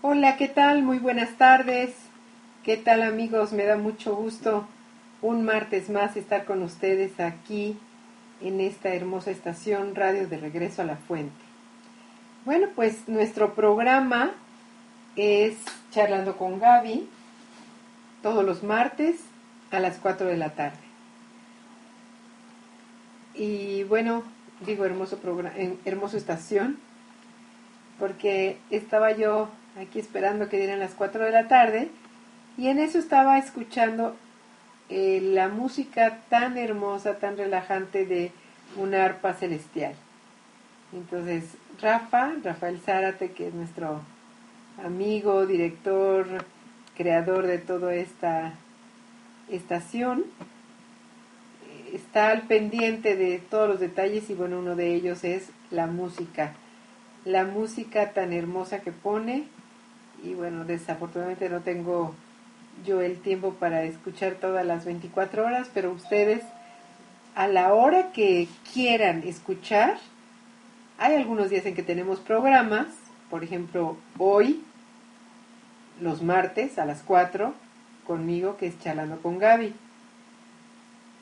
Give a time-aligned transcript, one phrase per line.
[0.00, 0.84] Hola, ¿qué tal?
[0.84, 1.90] Muy buenas tardes.
[2.62, 3.52] ¿Qué tal amigos?
[3.52, 4.64] Me da mucho gusto
[5.22, 7.76] un martes más estar con ustedes aquí
[8.40, 11.34] en esta hermosa estación Radio de Regreso a la Fuente.
[12.44, 14.30] Bueno, pues nuestro programa
[15.16, 15.56] es
[15.90, 17.08] Charlando con Gaby
[18.22, 19.16] todos los martes
[19.72, 20.78] a las 4 de la tarde.
[23.34, 24.22] Y bueno,
[24.64, 26.78] digo hermoso programa, hermoso estación,
[27.98, 29.48] porque estaba yo
[29.80, 31.88] aquí esperando que dieran las 4 de la tarde
[32.56, 34.16] y en eso estaba escuchando
[34.88, 38.32] eh, la música tan hermosa, tan relajante de
[38.76, 39.94] una arpa celestial.
[40.92, 41.44] Entonces,
[41.80, 44.00] Rafa, Rafael Zárate, que es nuestro
[44.84, 46.26] amigo, director,
[46.96, 48.54] creador de toda esta
[49.50, 50.24] estación,
[51.92, 56.54] está al pendiente de todos los detalles y bueno, uno de ellos es la música.
[57.24, 59.44] La música tan hermosa que pone
[60.22, 62.14] y bueno, desafortunadamente no tengo
[62.84, 66.42] yo el tiempo para escuchar todas las 24 horas, pero ustedes
[67.34, 69.96] a la hora que quieran escuchar,
[70.98, 72.86] hay algunos días en que tenemos programas,
[73.30, 74.64] por ejemplo, hoy,
[76.00, 77.54] los martes a las 4,
[78.06, 79.72] conmigo, que es Charlando con Gaby.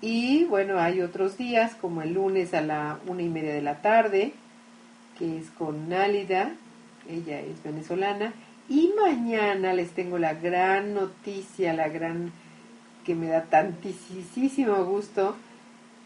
[0.01, 3.83] Y bueno, hay otros días, como el lunes a la una y media de la
[3.83, 4.33] tarde,
[5.19, 6.53] que es con Nálida,
[7.09, 8.33] ella es venezolana,
[8.69, 12.33] y mañana les tengo la gran noticia, la gran
[13.05, 15.37] que me da tantísimo gusto,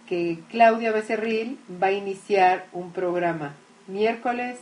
[0.06, 3.54] que Claudia Becerril va a iniciar un programa
[3.86, 4.58] miércoles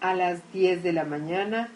[0.00, 1.68] a las 10 de la mañana.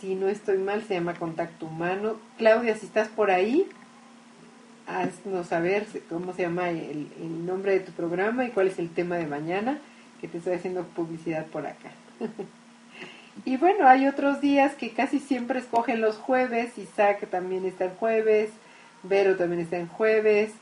[0.00, 2.16] Si no estoy mal, se llama Contacto Humano.
[2.38, 3.66] Claudia, si estás por ahí,
[4.88, 8.90] haznos saber cómo se llama el, el nombre de tu programa y cuál es el
[8.90, 9.78] tema de mañana,
[10.20, 11.90] que te estoy haciendo publicidad por acá.
[13.44, 17.94] Y bueno, hay otros días que casi siempre escogen los jueves, Isaac también está en
[17.94, 18.50] jueves,
[19.02, 20.52] Vero también está en jueves,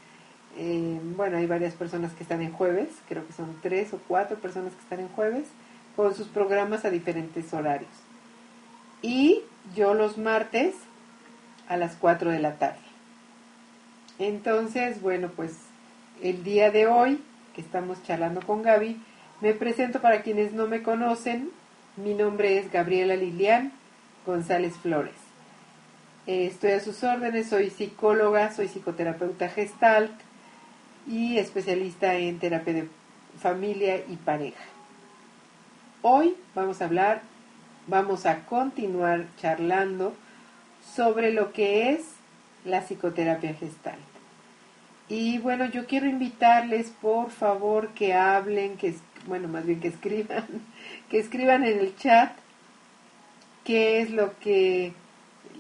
[0.57, 4.37] eh, bueno, hay varias personas que están en jueves, creo que son tres o cuatro
[4.37, 5.45] personas que están en jueves,
[5.97, 7.91] con sus programas a diferentes horarios.
[9.03, 9.43] Y
[9.75, 10.75] yo los martes
[11.69, 12.79] a las 4 de la tarde.
[14.19, 15.53] Entonces, bueno, pues
[16.23, 17.21] el día de hoy,
[17.55, 19.01] que estamos charlando con Gaby,
[19.41, 21.51] me presento para quienes no me conocen,
[21.99, 23.73] mi nombre es Gabriela Lilian
[24.25, 25.15] González Flores.
[26.27, 30.13] Eh, estoy a sus órdenes, soy psicóloga, soy psicoterapeuta gestalt
[31.09, 32.89] y especialista en terapia de
[33.41, 34.63] familia y pareja.
[36.03, 37.23] Hoy vamos a hablar,
[37.89, 40.15] vamos a continuar charlando
[40.95, 42.03] sobre lo que es
[42.65, 43.99] la psicoterapia gestalt.
[45.09, 48.89] Y bueno, yo quiero invitarles, por favor, que hablen, que
[49.29, 50.47] bueno, más bien que escriban
[51.11, 52.33] que escriban en el chat
[53.65, 54.93] qué es lo que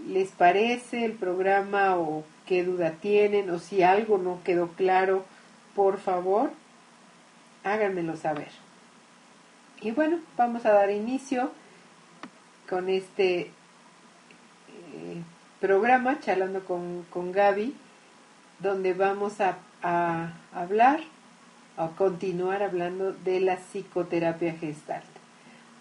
[0.08, 5.24] les parece el programa o qué duda tienen o si algo no quedó claro,
[5.74, 6.50] por favor,
[7.64, 8.48] háganmelo saber.
[9.82, 11.52] Y bueno, vamos a dar inicio
[12.68, 13.50] con este eh,
[15.60, 17.74] programa, charlando con, con Gaby,
[18.60, 21.00] donde vamos a, a hablar,
[21.78, 25.02] a continuar hablando de la psicoterapia gestal.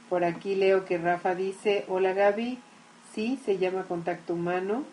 [0.09, 2.59] Por aquí leo que Rafa dice, hola Gaby,
[3.13, 4.83] sí, se llama contacto humano.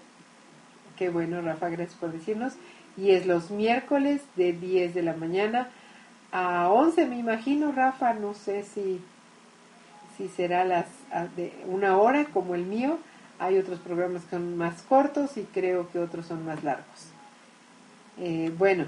[0.97, 2.55] Qué bueno, Rafa, gracias por decirnos.
[2.97, 5.69] Y es los miércoles de 10 de la mañana
[6.33, 9.01] a 11, me imagino, Rafa, no sé si,
[10.17, 10.87] si será las
[11.37, 12.99] de una hora como el mío.
[13.39, 17.11] Hay otros programas que son más cortos y creo que otros son más largos.
[18.19, 18.87] Eh, bueno,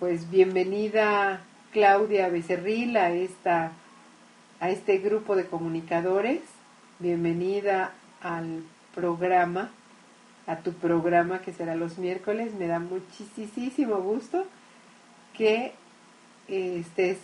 [0.00, 1.40] pues bienvenida
[1.72, 3.72] Claudia Becerril a esta
[4.60, 6.40] a este grupo de comunicadores.
[6.98, 8.62] Bienvenida al
[8.94, 9.70] programa,
[10.46, 12.52] a tu programa que será los miércoles.
[12.54, 14.46] Me da muchísimo gusto
[15.32, 15.72] que
[16.48, 17.18] eh, estés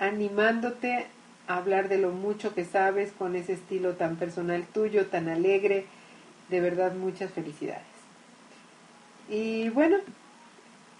[0.00, 1.06] animándote
[1.46, 5.86] a hablar de lo mucho que sabes con ese estilo tan personal tuyo, tan alegre.
[6.48, 7.84] De verdad, muchas felicidades.
[9.28, 9.98] Y bueno,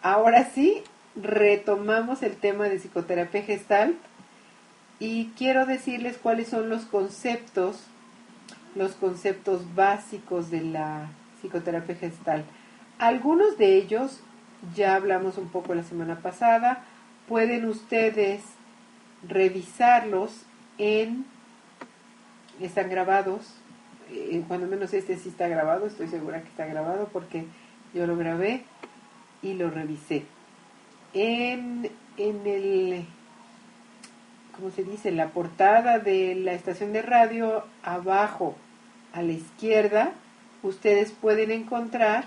[0.00, 0.84] ahora sí,
[1.22, 3.96] retomamos el tema de psicoterapia gestal
[4.99, 7.84] y quiero decirles cuáles son los conceptos,
[8.75, 11.08] los conceptos básicos de la
[11.40, 12.44] psicoterapia gestal.
[12.99, 14.20] Algunos de ellos
[14.75, 16.84] ya hablamos un poco la semana pasada,
[17.28, 18.43] pueden ustedes
[19.26, 20.43] revisarlos
[20.78, 21.25] en,
[22.61, 23.55] están grabados,
[24.11, 27.46] eh, cuando menos este sí está grabado, estoy segura que está grabado porque
[27.94, 28.64] yo lo grabé
[29.43, 30.25] y lo revisé.
[31.12, 33.06] En, en el
[34.60, 38.54] como se dice, la portada de la estación de radio, abajo,
[39.14, 40.12] a la izquierda,
[40.62, 42.24] ustedes pueden encontrar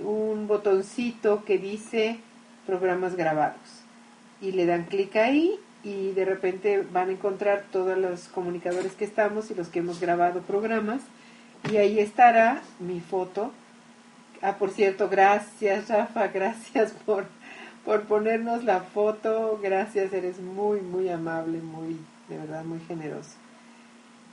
[0.00, 2.18] un botoncito que dice
[2.66, 3.82] programas grabados.
[4.40, 9.04] Y le dan clic ahí y de repente van a encontrar todos los comunicadores que
[9.04, 11.02] estamos y los que hemos grabado programas.
[11.70, 13.52] Y ahí estará mi foto.
[14.40, 17.26] Ah, por cierto, gracias Rafa, gracias por,
[17.86, 19.58] por ponernos la foto.
[19.62, 21.96] Gracias, eres muy, muy amable, muy,
[22.28, 23.30] de verdad, muy generoso.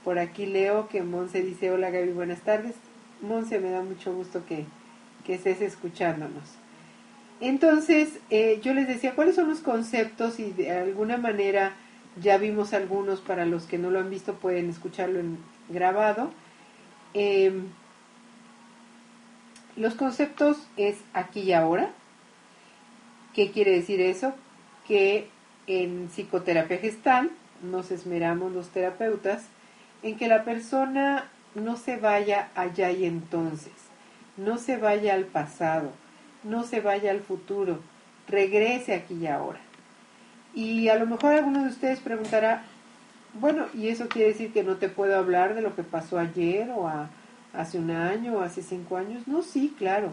[0.02, 2.74] Por aquí leo que Monse dice, hola Gaby, buenas tardes.
[3.22, 4.66] Monse, me da mucho gusto que,
[5.24, 6.42] que estés escuchándonos.
[7.40, 10.40] Entonces, eh, yo les decía, ¿cuáles son los conceptos?
[10.40, 11.72] Y de alguna manera
[12.20, 16.30] ya vimos algunos, para los que no lo han visto pueden escucharlo en grabado.
[17.14, 17.68] Em,
[19.76, 21.90] los conceptos es aquí y ahora.
[23.34, 24.32] ¿Qué quiere decir eso?
[24.86, 25.28] Que
[25.66, 27.30] en psicoterapia gestal
[27.62, 29.44] nos esmeramos los terapeutas
[30.02, 33.72] en que la persona no se vaya allá y entonces,
[34.36, 35.92] no se vaya al pasado,
[36.42, 37.80] no se vaya al futuro,
[38.28, 39.60] regrese aquí y ahora.
[40.54, 42.64] Y a lo mejor alguno de ustedes preguntará,
[43.40, 46.70] bueno, ¿y eso quiere decir que no te puedo hablar de lo que pasó ayer
[46.70, 46.88] o
[47.52, 49.26] hace un año o hace cinco años?
[49.26, 50.12] No, sí, claro.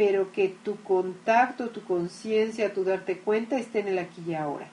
[0.00, 4.66] Pero que tu contacto, tu conciencia, tu darte cuenta esté en el aquí y ahora.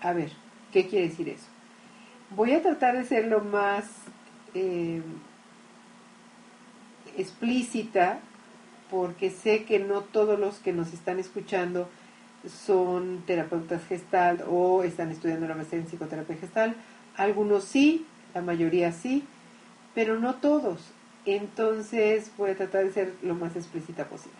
[0.00, 0.32] A ver,
[0.72, 1.44] ¿qué quiere decir eso?
[2.30, 3.84] Voy a tratar de ser lo más
[4.54, 5.02] eh,
[7.16, 8.18] explícita
[8.90, 11.88] porque sé que no todos los que nos están escuchando
[12.66, 16.74] son terapeutas gestal o están estudiando la maestría en psicoterapia gestal.
[17.16, 18.04] Algunos sí,
[18.34, 19.22] la mayoría sí,
[19.94, 20.80] pero no todos.
[21.34, 24.38] Entonces voy a tratar de ser lo más explícita posible.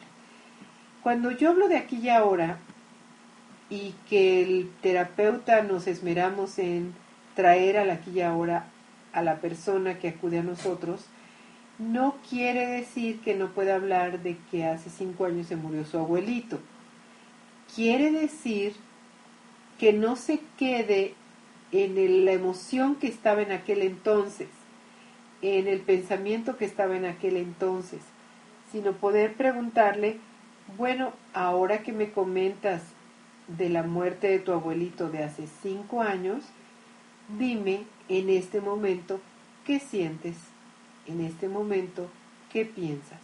[1.03, 2.59] Cuando yo hablo de aquí y ahora
[3.69, 6.95] y que el terapeuta nos esmeramos en
[7.35, 8.69] traer al aquí y ahora
[9.13, 11.05] a la persona que acude a nosotros,
[11.79, 15.99] no quiere decir que no pueda hablar de que hace cinco años se murió su
[15.99, 16.59] abuelito.
[17.75, 18.75] Quiere decir
[19.79, 21.15] que no se quede
[21.71, 24.49] en la emoción que estaba en aquel entonces,
[25.43, 28.01] en el pensamiento que estaba en aquel entonces,
[28.73, 30.19] sino poder preguntarle,
[30.77, 32.83] bueno, ahora que me comentas
[33.47, 36.45] de la muerte de tu abuelito de hace cinco años,
[37.39, 39.21] dime en este momento
[39.65, 40.37] qué sientes,
[41.07, 42.11] en este momento
[42.53, 43.21] qué piensas.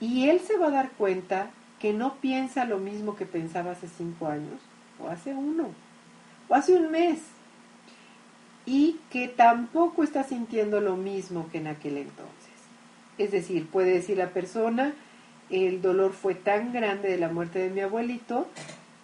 [0.00, 3.88] Y él se va a dar cuenta que no piensa lo mismo que pensaba hace
[3.88, 4.60] cinco años,
[4.98, 5.68] o hace uno,
[6.48, 7.20] o hace un mes,
[8.66, 12.30] y que tampoco está sintiendo lo mismo que en aquel entonces.
[13.18, 14.94] Es decir, puede decir la persona,
[15.50, 18.48] el dolor fue tan grande de la muerte de mi abuelito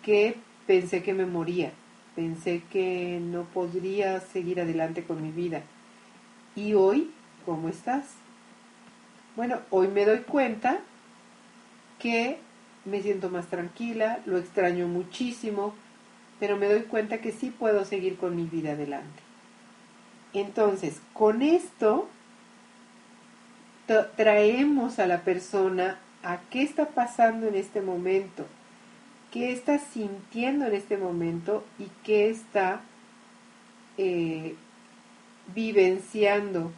[0.02, 0.36] que
[0.66, 1.72] pensé que me moría
[2.16, 5.62] pensé que no podría seguir adelante con mi vida.
[6.56, 7.10] ¿Y hoy
[7.44, 8.06] cómo estás?
[9.36, 10.80] Bueno, hoy me doy cuenta
[12.00, 12.38] que
[12.86, 15.74] me siento más tranquila, lo extraño muchísimo,
[16.40, 19.25] pero me doy cuenta que sí puedo seguir con mi vida adelante.
[20.38, 22.08] Entonces, con esto
[24.16, 28.46] traemos a la persona a qué está pasando en este momento
[29.36, 32.80] qué está sintiendo en este momento y qué está
[33.98, 34.54] eh,
[35.54, 36.72] vivenciando,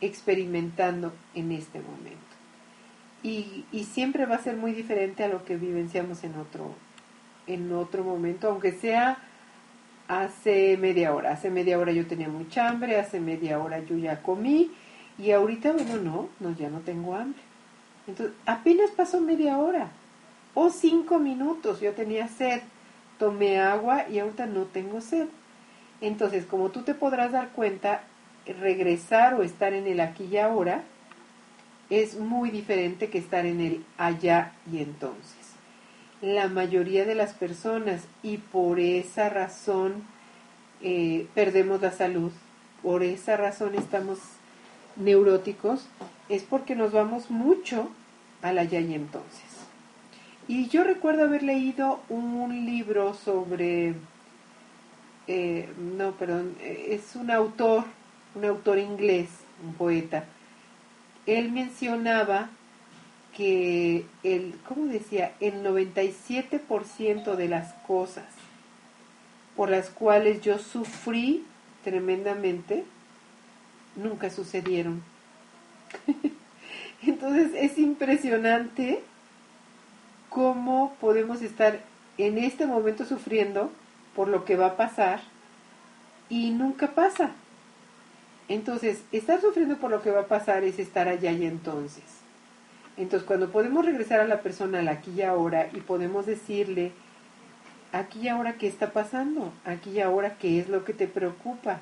[0.00, 2.18] experimentando en este momento.
[3.24, 6.72] Y, y, siempre va a ser muy diferente a lo que vivenciamos en otro,
[7.48, 9.18] en otro momento, aunque sea
[10.08, 11.32] hace media hora.
[11.32, 14.72] Hace media hora yo tenía mucha hambre, hace media hora yo ya comí
[15.18, 17.40] y ahorita, bueno, no, no, ya no tengo hambre.
[18.06, 19.90] Entonces, apenas pasó media hora
[20.54, 21.80] o cinco minutos.
[21.80, 22.62] Yo tenía sed,
[23.18, 25.28] tomé agua y ahorita no tengo sed.
[26.00, 28.02] Entonces, como tú te podrás dar cuenta,
[28.60, 30.82] regresar o estar en el aquí y ahora
[31.90, 35.37] es muy diferente que estar en el allá y entonces.
[36.20, 40.02] La mayoría de las personas y por esa razón
[40.82, 42.32] eh, perdemos la salud,
[42.82, 44.18] por esa razón estamos
[44.96, 45.86] neuróticos,
[46.28, 47.90] es porque nos vamos mucho
[48.42, 49.42] al allá y entonces.
[50.48, 53.94] Y yo recuerdo haber leído un libro sobre,
[55.26, 57.84] eh, no, perdón, es un autor,
[58.34, 59.28] un autor inglés,
[59.64, 60.24] un poeta.
[61.26, 62.48] Él mencionaba
[63.38, 65.32] que el, ¿cómo decía?
[65.38, 68.26] El 97% de las cosas
[69.56, 71.44] por las cuales yo sufrí
[71.84, 72.84] tremendamente
[73.94, 75.02] nunca sucedieron.
[77.02, 79.02] Entonces es impresionante
[80.28, 81.80] cómo podemos estar
[82.18, 83.70] en este momento sufriendo
[84.16, 85.20] por lo que va a pasar
[86.28, 87.30] y nunca pasa.
[88.48, 92.17] Entonces, estar sufriendo por lo que va a pasar es estar allá y entonces.
[92.98, 96.90] Entonces, cuando podemos regresar a la persona al aquí y ahora y podemos decirle,
[97.92, 101.78] aquí y ahora qué está pasando, aquí y ahora qué es lo que te preocupa,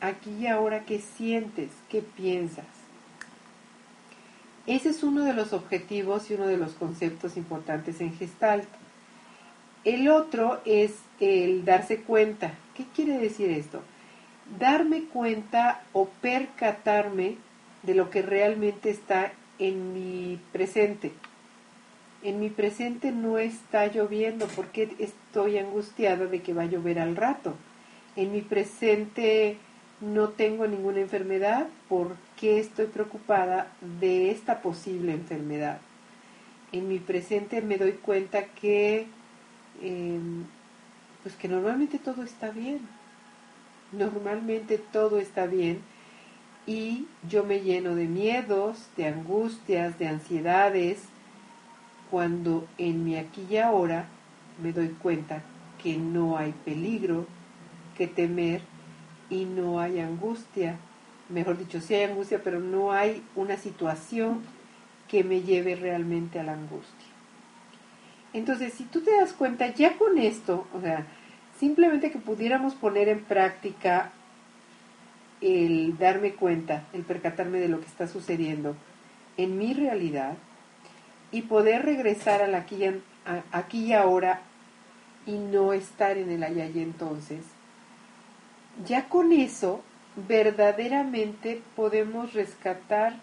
[0.00, 2.66] aquí y ahora qué sientes, qué piensas.
[4.68, 8.68] Ese es uno de los objetivos y uno de los conceptos importantes en Gestalt.
[9.82, 12.54] El otro es el darse cuenta.
[12.74, 13.82] ¿Qué quiere decir esto?
[14.58, 17.38] Darme cuenta o percatarme
[17.82, 21.12] de lo que realmente está en mi presente.
[22.22, 27.16] En mi presente no está lloviendo porque estoy angustiada de que va a llover al
[27.16, 27.54] rato.
[28.16, 29.58] En mi presente
[30.00, 33.68] no tengo ninguna enfermedad, ¿por qué estoy preocupada
[34.00, 35.78] de esta posible enfermedad?
[36.72, 39.06] En mi presente me doy cuenta que,
[39.82, 40.44] em,
[41.22, 42.80] pues que normalmente todo está bien.
[43.92, 45.80] Normalmente todo está bien
[46.66, 51.02] y yo me lleno de miedos, de angustias, de ansiedades,
[52.10, 54.06] cuando en mi aquí y ahora
[54.62, 55.42] me doy cuenta
[55.82, 57.26] que no hay peligro
[57.96, 58.62] que temer
[59.30, 60.76] y no hay angustia.
[61.28, 64.42] Mejor dicho, sí hay angustia, pero no hay una situación
[65.08, 67.08] que me lleve realmente a la angustia.
[68.32, 71.06] Entonces, si tú te das cuenta, ya con esto, o sea,
[71.58, 74.10] simplemente que pudiéramos poner en práctica
[75.40, 78.76] el darme cuenta, el percatarme de lo que está sucediendo
[79.36, 80.36] en mi realidad
[81.30, 82.84] y poder regresar al aquí,
[83.50, 84.42] aquí y ahora
[85.26, 87.44] y no estar en el allá y entonces,
[88.86, 89.82] ya con eso
[90.28, 93.16] verdaderamente podemos rescatar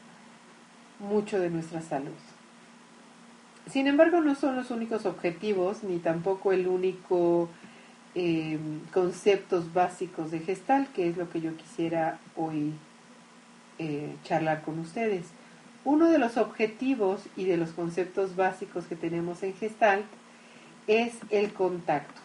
[0.99, 2.11] mucho de nuestra salud.
[3.69, 7.49] Sin embargo, no son los únicos objetivos, ni tampoco el único
[8.15, 8.59] eh,
[8.93, 12.73] conceptos básicos de Gestalt, que es lo que yo quisiera hoy
[13.79, 15.25] eh, charlar con ustedes.
[15.83, 20.05] Uno de los objetivos y de los conceptos básicos que tenemos en Gestalt
[20.87, 22.21] es el contacto.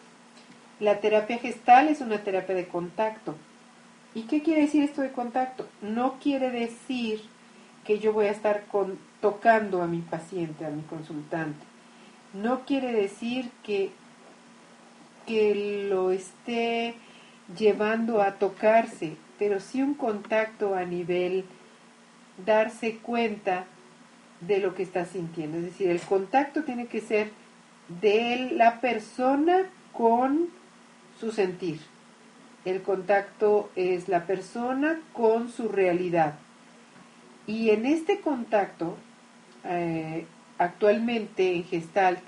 [0.79, 3.35] La terapia gestal es una terapia de contacto.
[4.13, 5.67] ¿Y qué quiere decir esto de contacto?
[5.81, 7.21] No quiere decir
[7.83, 8.65] que yo voy a estar
[9.21, 11.65] tocando a mi paciente, a mi consultante.
[12.33, 13.91] No quiere decir que,
[15.27, 16.95] que lo esté
[17.55, 21.45] llevando a tocarse, pero sí un contacto a nivel
[22.43, 23.65] darse cuenta
[24.41, 25.57] de lo que está sintiendo.
[25.57, 27.31] Es decir, el contacto tiene que ser
[28.01, 30.49] de la persona con
[31.19, 31.79] su sentir.
[32.65, 36.35] El contacto es la persona con su realidad.
[37.47, 38.97] Y en este contacto,
[39.63, 40.25] eh,
[40.57, 42.19] actualmente en Gestalt,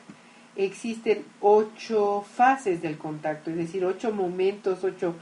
[0.65, 5.15] existen ocho fases del contacto, es decir, ocho momentos, ocho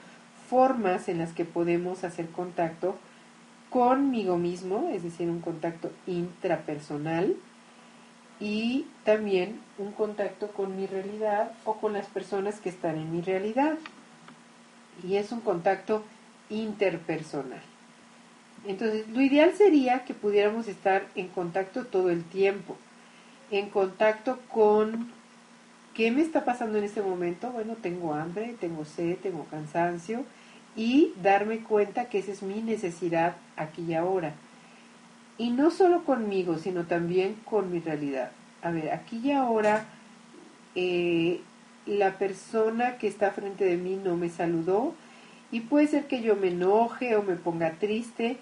[0.50, 2.96] formas en las que podemos hacer contacto
[3.70, 7.36] conmigo mismo, es decir, un contacto intrapersonal,
[8.40, 13.22] y también un contacto con mi realidad o con las personas que están en mi
[13.22, 13.78] realidad.
[15.08, 16.04] Y es un contacto
[16.50, 17.62] interpersonal.
[18.66, 22.76] Entonces, lo ideal sería que pudiéramos estar en contacto todo el tiempo,
[23.50, 25.12] en contacto con
[25.98, 27.52] qué me está pasando en este momento.
[27.52, 30.24] Bueno, tengo hambre, tengo sed, tengo cansancio
[30.78, 34.34] y darme cuenta que esa es mi necesidad aquí y ahora
[35.38, 38.32] y no solo conmigo, sino también con mi realidad.
[38.62, 39.86] A ver, aquí y ahora
[40.76, 41.42] eh,
[41.86, 44.94] la persona que está frente de mí no me saludó
[45.52, 48.38] y puede ser que yo me enoje o me ponga triste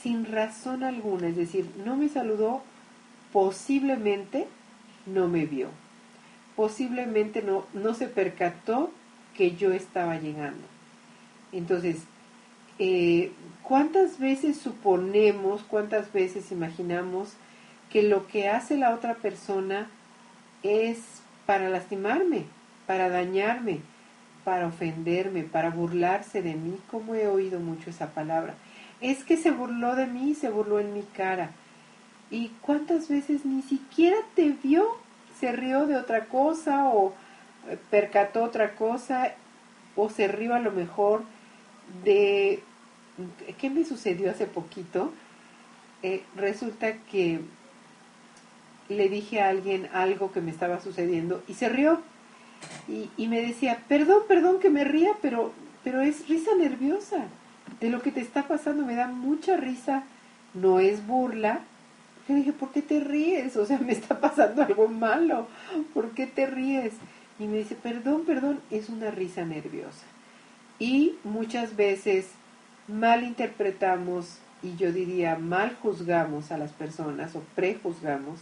[0.00, 2.62] sin razón alguna, es decir, no me saludó,
[3.32, 4.46] posiblemente
[5.04, 5.68] no me vio,
[6.56, 8.90] posiblemente no, no se percató
[9.36, 10.64] que yo estaba llegando.
[11.52, 11.98] Entonces,
[12.78, 13.32] eh,
[13.62, 17.34] ¿cuántas veces suponemos, cuántas veces imaginamos
[17.90, 19.88] que lo que hace la otra persona
[20.62, 20.98] es
[21.44, 22.44] para lastimarme,
[22.86, 23.80] para dañarme,
[24.44, 26.78] para ofenderme, para burlarse de mí?
[26.90, 28.54] ¿Cómo he oído mucho esa palabra?
[29.00, 31.50] Es que se burló de mí, se burló en mi cara.
[32.30, 35.05] ¿Y cuántas veces ni siquiera te vio?
[35.40, 37.12] Se rió de otra cosa o
[37.68, 39.34] eh, percató otra cosa
[39.94, 41.22] o se rió a lo mejor
[42.04, 42.62] de
[43.58, 45.12] qué me sucedió hace poquito.
[46.02, 47.40] Eh, resulta que
[48.88, 52.00] le dije a alguien algo que me estaba sucediendo y se rió
[52.88, 55.52] y, y, me decía, perdón, perdón que me ría, pero,
[55.82, 57.26] pero es risa nerviosa
[57.80, 60.04] de lo que te está pasando, me da mucha risa,
[60.54, 61.60] no es burla.
[62.28, 63.56] Le dije, ¿por qué te ríes?
[63.56, 65.48] O sea, me está pasando algo malo,
[65.94, 66.94] ¿por qué te ríes?
[67.38, 70.04] Y me dice, perdón, perdón, es una risa nerviosa.
[70.78, 72.28] Y muchas veces
[72.88, 78.40] mal interpretamos y yo diría mal juzgamos a las personas o prejuzgamos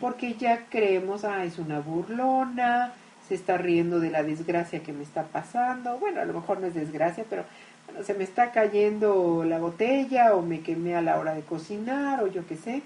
[0.00, 2.92] porque ya creemos, ah, es una burlona,
[3.28, 5.98] se está riendo de la desgracia que me está pasando.
[5.98, 7.44] Bueno, a lo mejor no es desgracia, pero
[7.86, 12.22] bueno, se me está cayendo la botella o me quemé a la hora de cocinar
[12.22, 12.82] o yo qué sé.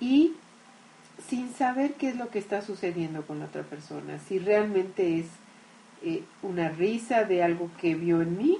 [0.00, 0.34] Y
[1.28, 5.26] sin saber qué es lo que está sucediendo con la otra persona, si realmente es
[6.02, 8.58] eh, una risa de algo que vio en mí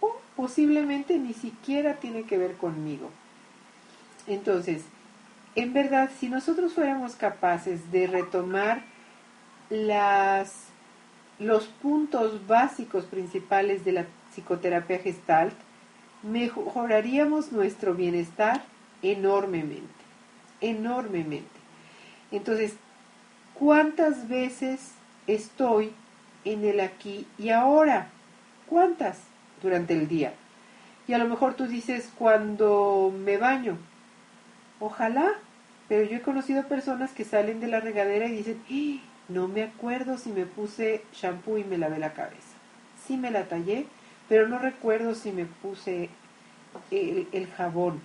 [0.00, 3.10] o posiblemente ni siquiera tiene que ver conmigo.
[4.26, 4.84] Entonces,
[5.54, 8.82] en verdad, si nosotros fuéramos capaces de retomar
[9.70, 10.64] las,
[11.38, 15.54] los puntos básicos principales de la psicoterapia gestalt,
[16.22, 18.64] mejoraríamos nuestro bienestar
[19.02, 19.93] enormemente,
[20.60, 21.48] enormemente.
[22.30, 22.74] Entonces,
[23.54, 24.92] ¿cuántas veces
[25.26, 25.92] estoy
[26.44, 28.08] en el aquí y ahora?
[28.66, 29.18] ¿Cuántas
[29.62, 30.34] durante el día?
[31.06, 33.76] Y a lo mejor tú dices cuando me baño.
[34.80, 35.32] Ojalá,
[35.88, 39.04] pero yo he conocido personas que salen de la regadera y dicen, ¡Ah!
[39.28, 42.56] no me acuerdo si me puse shampoo y me lavé la cabeza.
[43.06, 43.86] Sí me la tallé,
[44.28, 46.08] pero no recuerdo si me puse
[46.90, 48.00] el, el jabón.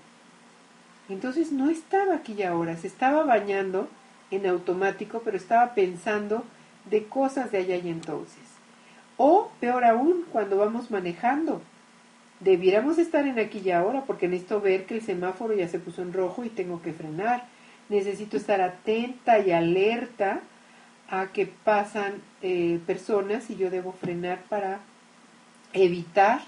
[1.09, 3.89] Entonces no estaba aquí y ahora, se estaba bañando
[4.31, 6.43] en automático, pero estaba pensando
[6.89, 8.43] de cosas de allá y entonces.
[9.17, 11.61] O peor aún, cuando vamos manejando.
[12.39, 16.01] Debiéramos estar en aquí y ahora porque necesito ver que el semáforo ya se puso
[16.01, 17.45] en rojo y tengo que frenar.
[17.89, 20.39] Necesito estar atenta y alerta
[21.09, 24.79] a que pasan eh, personas y yo debo frenar para
[25.73, 26.41] evitar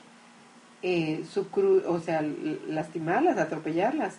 [0.81, 2.23] eh, su cru o sea,
[2.67, 4.15] lastimarlas, atropellarlas.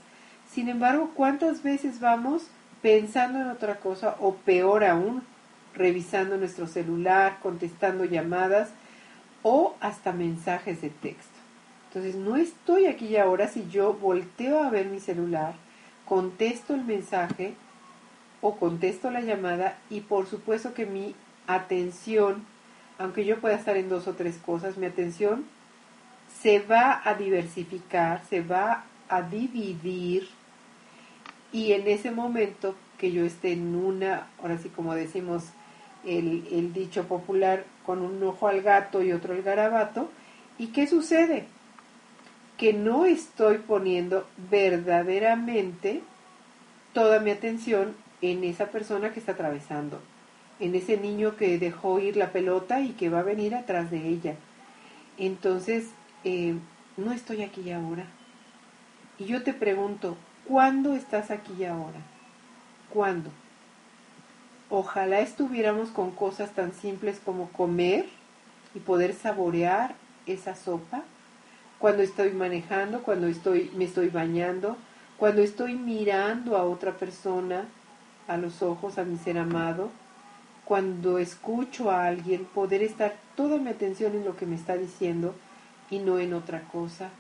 [0.53, 2.43] Sin embargo, ¿cuántas veces vamos
[2.83, 5.23] pensando en otra cosa o peor aún,
[5.75, 8.69] revisando nuestro celular, contestando llamadas
[9.43, 11.39] o hasta mensajes de texto?
[11.89, 15.55] Entonces, no estoy aquí y ahora si yo volteo a ver mi celular,
[16.05, 17.55] contesto el mensaje
[18.43, 21.15] o contesto la llamada y por supuesto que mi
[21.47, 22.45] atención,
[22.99, 25.47] aunque yo pueda estar en dos o tres cosas, mi atención
[26.43, 30.29] se va a diversificar, se va a dividir
[31.53, 35.45] y en ese momento que yo esté en una, ahora sí como decimos
[36.05, 40.11] el, el dicho popular, con un ojo al gato y otro al garabato,
[40.59, 41.47] ¿y qué sucede?
[42.57, 46.03] Que no estoy poniendo verdaderamente
[46.93, 50.01] toda mi atención en esa persona que está atravesando,
[50.61, 54.09] en ese niño que dejó ir la pelota y que va a venir atrás de
[54.09, 54.37] ella.
[55.19, 55.88] Entonces,
[56.25, 56.55] eh,
[56.97, 58.07] no estoy aquí ahora.
[59.19, 62.00] Y yo te pregunto, ¿cuándo estás aquí ahora?
[62.90, 63.31] ¿Cuándo?
[64.70, 68.07] Ojalá estuviéramos con cosas tan simples como comer
[68.74, 69.94] y poder saborear
[70.26, 71.02] esa sopa
[71.78, 74.76] cuando estoy manejando, cuando estoy, me estoy bañando,
[75.16, 77.64] cuando estoy mirando a otra persona
[78.28, 79.90] a los ojos a mi ser amado,
[80.64, 85.35] cuando escucho a alguien, poder estar toda mi atención en lo que me está diciendo
[85.90, 87.11] y no en otra cosa.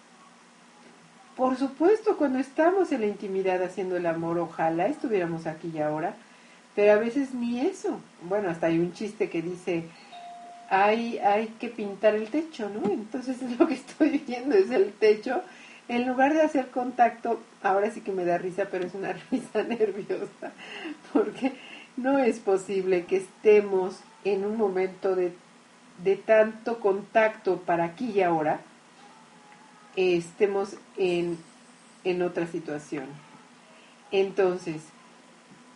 [1.36, 6.14] Por supuesto, cuando estamos en la intimidad haciendo el amor, ojalá estuviéramos aquí y ahora,
[6.74, 8.00] pero a veces ni eso.
[8.22, 9.84] Bueno, hasta hay un chiste que dice,
[10.68, 12.90] hay, hay que pintar el techo, ¿no?
[12.90, 15.42] Entonces es lo que estoy viendo, es el techo
[15.88, 19.62] en lugar de hacer contacto, ahora sí que me da risa, pero es una risa
[19.62, 20.52] nerviosa,
[21.12, 21.52] porque
[21.96, 25.32] no es posible que estemos en un momento de,
[26.24, 28.60] tanto contacto para aquí y ahora,
[29.96, 31.38] estemos en,
[32.04, 33.06] en otra situación.
[34.10, 34.82] Entonces,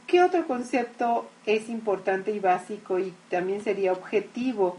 [0.06, 4.78] ¿qué otro concepto es importante y básico y también sería objetivo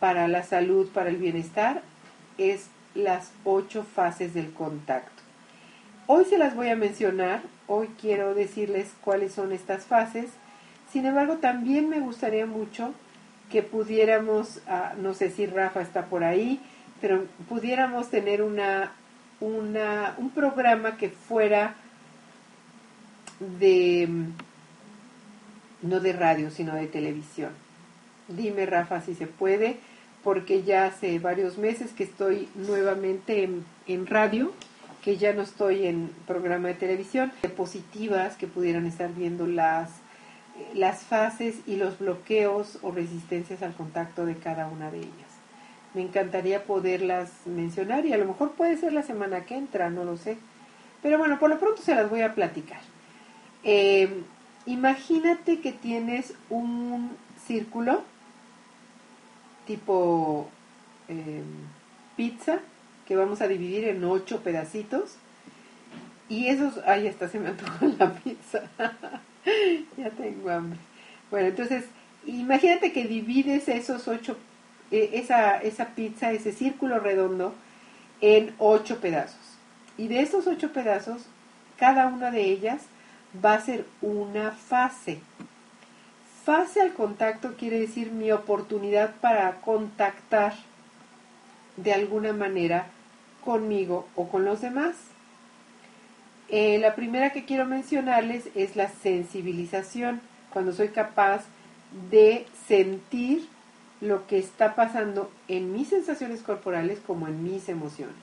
[0.00, 1.82] para la salud, para el bienestar?
[2.38, 5.22] Es las ocho fases del contacto.
[6.06, 10.30] Hoy se las voy a mencionar, hoy quiero decirles cuáles son estas fases,
[10.92, 12.92] sin embargo también me gustaría mucho
[13.50, 16.60] que pudiéramos, ah, no sé si Rafa está por ahí,
[17.00, 18.92] pero pudiéramos tener una,
[19.40, 21.74] una, un programa que fuera
[23.58, 24.08] de,
[25.82, 27.50] no de radio, sino de televisión.
[28.28, 29.78] Dime Rafa si se puede
[30.26, 33.48] porque ya hace varios meses que estoy nuevamente
[33.86, 34.52] en, radio,
[35.00, 39.88] que ya no estoy en programa de televisión, positivas que pudieran estar viendo las,
[40.74, 45.25] las fases y los bloqueos o resistencias al contacto de cada una de ellas.
[45.96, 50.04] Me encantaría poderlas mencionar y a lo mejor puede ser la semana que entra, no
[50.04, 50.36] lo sé.
[51.02, 52.80] Pero bueno, por lo pronto se las voy a platicar.
[53.64, 54.22] Eh,
[54.66, 58.02] imagínate que tienes un círculo
[59.66, 60.50] tipo
[61.08, 61.44] em,
[62.14, 62.58] pizza
[63.06, 65.16] que vamos a dividir en ocho pedacitos.
[66.28, 68.64] Y esos, ay, hasta se me antojó la pizza.
[69.96, 70.78] ya tengo hambre.
[71.30, 71.84] Bueno, entonces,
[72.26, 74.36] imagínate que divides esos ocho,
[74.90, 77.54] esa, esa pizza, ese círculo redondo,
[78.20, 79.40] en ocho pedazos.
[79.98, 81.22] Y de esos ocho pedazos,
[81.78, 82.82] cada una de ellas
[83.44, 85.20] va a ser una fase.
[86.44, 90.54] Fase al contacto quiere decir mi oportunidad para contactar
[91.76, 92.86] de alguna manera
[93.44, 94.94] conmigo o con los demás.
[96.48, 100.20] Eh, la primera que quiero mencionarles es la sensibilización,
[100.52, 101.42] cuando soy capaz
[102.10, 103.48] de sentir
[104.08, 108.14] lo que está pasando en mis sensaciones corporales como en mis emociones.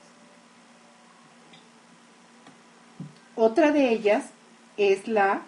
[3.36, 4.26] Otra de ellas
[4.78, 5.42] es la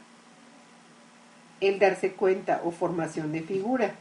[1.61, 3.95] el darse cuenta o formación de figura.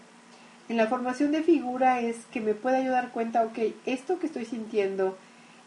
[0.68, 4.26] En la formación de figura es que me pueda yo dar cuenta, ok, esto que
[4.26, 5.16] estoy sintiendo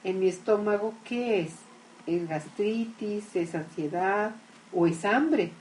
[0.03, 1.53] en mi estómago, ¿qué es?
[2.08, 3.36] ¿Es gastritis?
[3.36, 4.32] ¿Es ansiedad?
[4.73, 5.51] ¿O es hambre?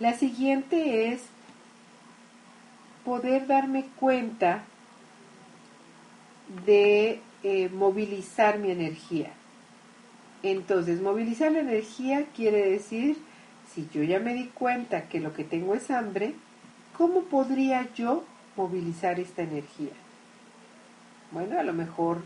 [0.00, 1.22] La siguiente es
[3.04, 4.64] poder darme cuenta
[6.66, 9.30] de eh, movilizar mi energía.
[10.42, 13.18] Entonces, movilizar la energía quiere decir,
[13.72, 16.34] si yo ya me di cuenta que lo que tengo es hambre,
[16.96, 18.24] ¿cómo podría yo
[18.56, 19.92] movilizar esta energía?
[21.30, 22.22] Bueno, a lo mejor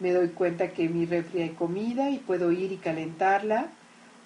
[0.00, 3.68] me doy cuenta que mi refri hay comida y puedo ir y calentarla,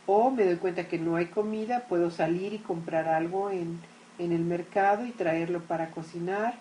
[0.07, 3.81] o me doy cuenta que no hay comida, puedo salir y comprar algo en,
[4.19, 6.55] en el mercado y traerlo para cocinar,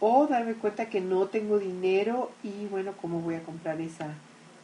[0.00, 4.08] o darme cuenta que no tengo dinero y bueno, ¿cómo voy a comprar esa,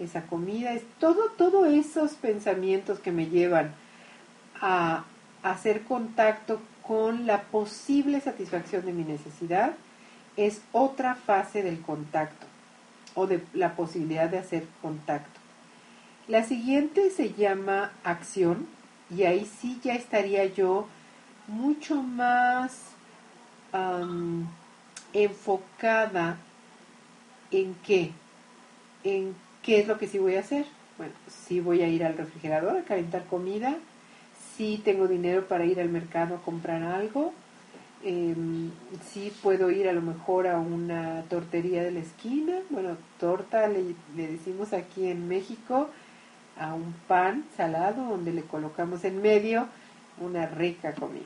[0.00, 0.72] esa comida?
[0.72, 3.72] Es todo, todos esos pensamientos que me llevan
[4.60, 5.04] a
[5.44, 9.74] hacer contacto con la posible satisfacción de mi necesidad
[10.36, 12.46] es otra fase del contacto
[13.14, 15.38] o de la posibilidad de hacer contacto.
[16.26, 18.66] La siguiente se llama acción
[19.14, 20.88] y ahí sí ya estaría yo
[21.48, 22.82] mucho más
[25.12, 26.38] enfocada
[27.50, 28.12] en qué,
[29.04, 30.66] en qué es lo que sí voy a hacer.
[30.96, 33.76] Bueno, sí voy a ir al refrigerador a calentar comida,
[34.56, 37.32] sí tengo dinero para ir al mercado a comprar algo,
[38.04, 38.34] eh,
[39.12, 43.94] sí puedo ir a lo mejor a una tortería de la esquina, bueno, torta le,
[44.16, 45.88] decimos aquí en México,
[46.58, 49.68] a un pan salado donde le colocamos en medio
[50.20, 51.24] una rica comida.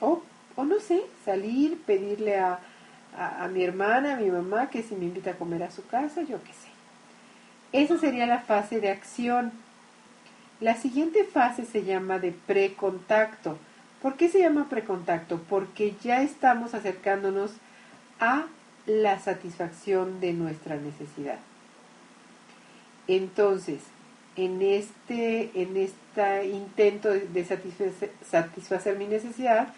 [0.00, 0.22] O,
[0.56, 2.58] o no sé, salir, pedirle a,
[3.16, 5.86] a, a, mi hermana, a mi mamá, que si me invita a comer a su
[5.86, 6.70] casa, yo qué sé.
[7.72, 9.52] Esa sería la fase de acción.
[10.60, 13.58] La siguiente fase se llama de precontacto.
[14.02, 15.40] ¿Por qué se llama precontacto?
[15.48, 17.52] Porque ya estamos acercándonos
[18.18, 18.46] a
[18.86, 21.38] la satisfacción de nuestra necesidad.
[23.06, 23.80] Entonces,
[24.36, 29.68] en este, en este intento de satisfacer, satisfacer mi necesidad,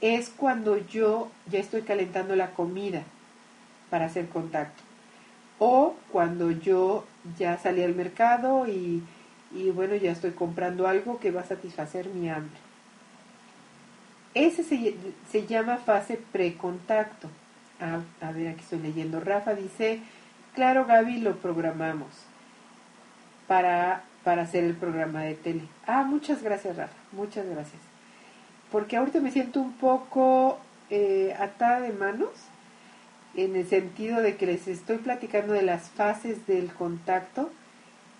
[0.00, 3.02] es cuando yo ya estoy calentando la comida
[3.90, 4.82] para hacer contacto.
[5.58, 7.04] O cuando yo
[7.38, 9.02] ya salí al mercado y,
[9.54, 12.58] y bueno, ya estoy comprando algo que va a satisfacer mi hambre.
[14.32, 14.94] Ese se,
[15.30, 17.28] se llama fase precontacto.
[17.80, 19.20] Ah, a ver, aquí estoy leyendo.
[19.20, 20.00] Rafa dice,
[20.54, 22.29] claro Gaby, lo programamos
[23.50, 25.62] para, para hacer el programa de tele.
[25.84, 27.82] Ah, muchas gracias Rafa, muchas gracias.
[28.70, 32.30] Porque ahorita me siento un poco eh, atada de manos
[33.34, 37.50] en el sentido de que les estoy platicando de las fases del contacto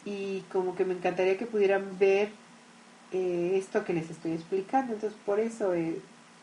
[0.05, 2.31] y como que me encantaría que pudieran ver
[3.13, 4.95] eh, esto que les estoy explicando.
[4.95, 6.01] Entonces, por eso, eh,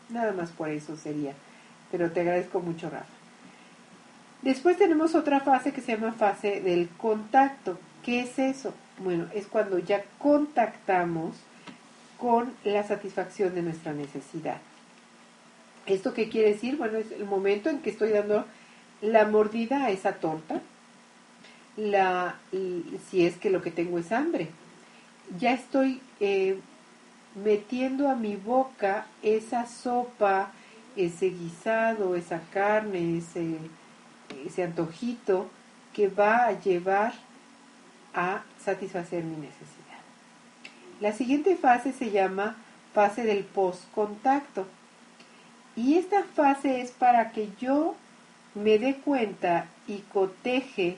[0.08, 1.34] nada más por eso sería.
[1.92, 3.06] Pero te agradezco mucho, Rafa.
[4.44, 7.78] Después tenemos otra fase que se llama fase del contacto.
[8.08, 8.74] ¿Qué es eso?
[8.98, 11.36] Bueno, es cuando ya contactamos
[12.18, 14.58] con la satisfacción de nuestra necesidad.
[15.86, 16.78] ¿Esto qué quiere decir?
[16.78, 18.46] Bueno, es el momento en que estoy dando
[19.02, 20.62] la mordida a esa torta,
[21.76, 22.38] la,
[23.12, 24.50] si es que lo que tengo es hambre
[25.38, 26.60] ya estoy eh,
[27.44, 30.52] metiendo a mi boca esa sopa,
[30.96, 33.58] ese guisado, esa carne, ese,
[34.46, 35.50] ese antojito
[35.94, 37.14] que va a llevar
[38.18, 40.02] a satisfacer mi necesidad.
[41.00, 42.58] La siguiente fase se llama
[42.94, 44.66] fase del post-contacto.
[45.76, 47.96] Y esta fase es para que yo
[48.56, 50.98] me dé cuenta y coteje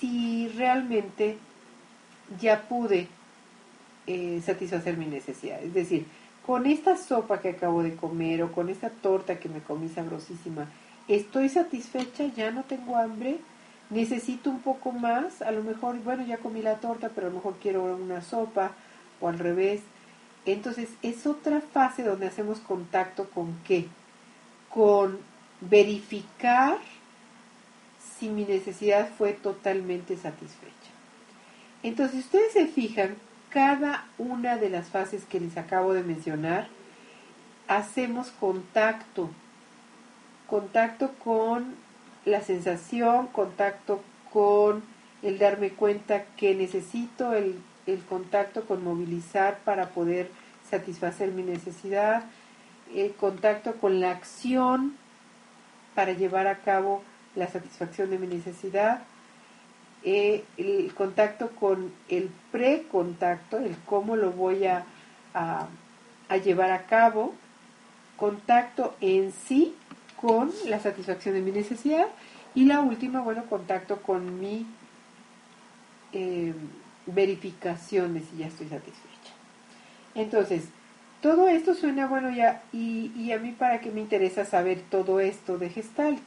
[0.00, 1.36] si realmente
[2.40, 3.08] ya pude
[4.06, 5.62] eh, satisfacer mi necesidad.
[5.62, 6.06] Es decir,
[6.46, 10.66] con esta sopa que acabo de comer o con esta torta que me comí sabrosísima,
[11.08, 12.24] ¿estoy satisfecha?
[12.34, 13.36] ¿Ya no tengo hambre?
[13.92, 17.36] Necesito un poco más, a lo mejor, bueno, ya comí la torta, pero a lo
[17.36, 18.72] mejor quiero una sopa
[19.20, 19.82] o al revés.
[20.46, 23.86] Entonces es otra fase donde hacemos contacto con qué?
[24.70, 25.18] Con
[25.60, 26.78] verificar
[28.18, 30.72] si mi necesidad fue totalmente satisfecha.
[31.82, 33.16] Entonces, si ustedes se fijan,
[33.50, 36.68] cada una de las fases que les acabo de mencionar,
[37.68, 39.30] hacemos contacto,
[40.46, 41.74] contacto con
[42.24, 44.82] la sensación, contacto con
[45.22, 47.56] el darme cuenta que necesito el,
[48.08, 50.30] contacto con movilizar para poder
[50.68, 52.24] satisfacer mi necesidad,
[52.94, 54.96] el contacto con la acción
[55.94, 57.02] para llevar a cabo
[57.34, 59.02] la satisfacción de mi necesidad,
[60.04, 64.84] eh, el contacto con el precontacto, el cómo lo voy a,
[65.34, 67.34] a llevar a cabo,
[68.16, 69.74] contacto en sí
[70.22, 72.06] con la satisfacción de mi necesidad
[72.54, 74.64] y la última, bueno, contacto con mi
[76.12, 76.54] eh,
[77.06, 79.32] verificación de si ya estoy satisfecha.
[80.14, 80.64] Entonces,
[81.20, 85.20] todo esto suena bueno ya y, y a mí para qué me interesa saber todo
[85.20, 86.22] esto de Gestalt.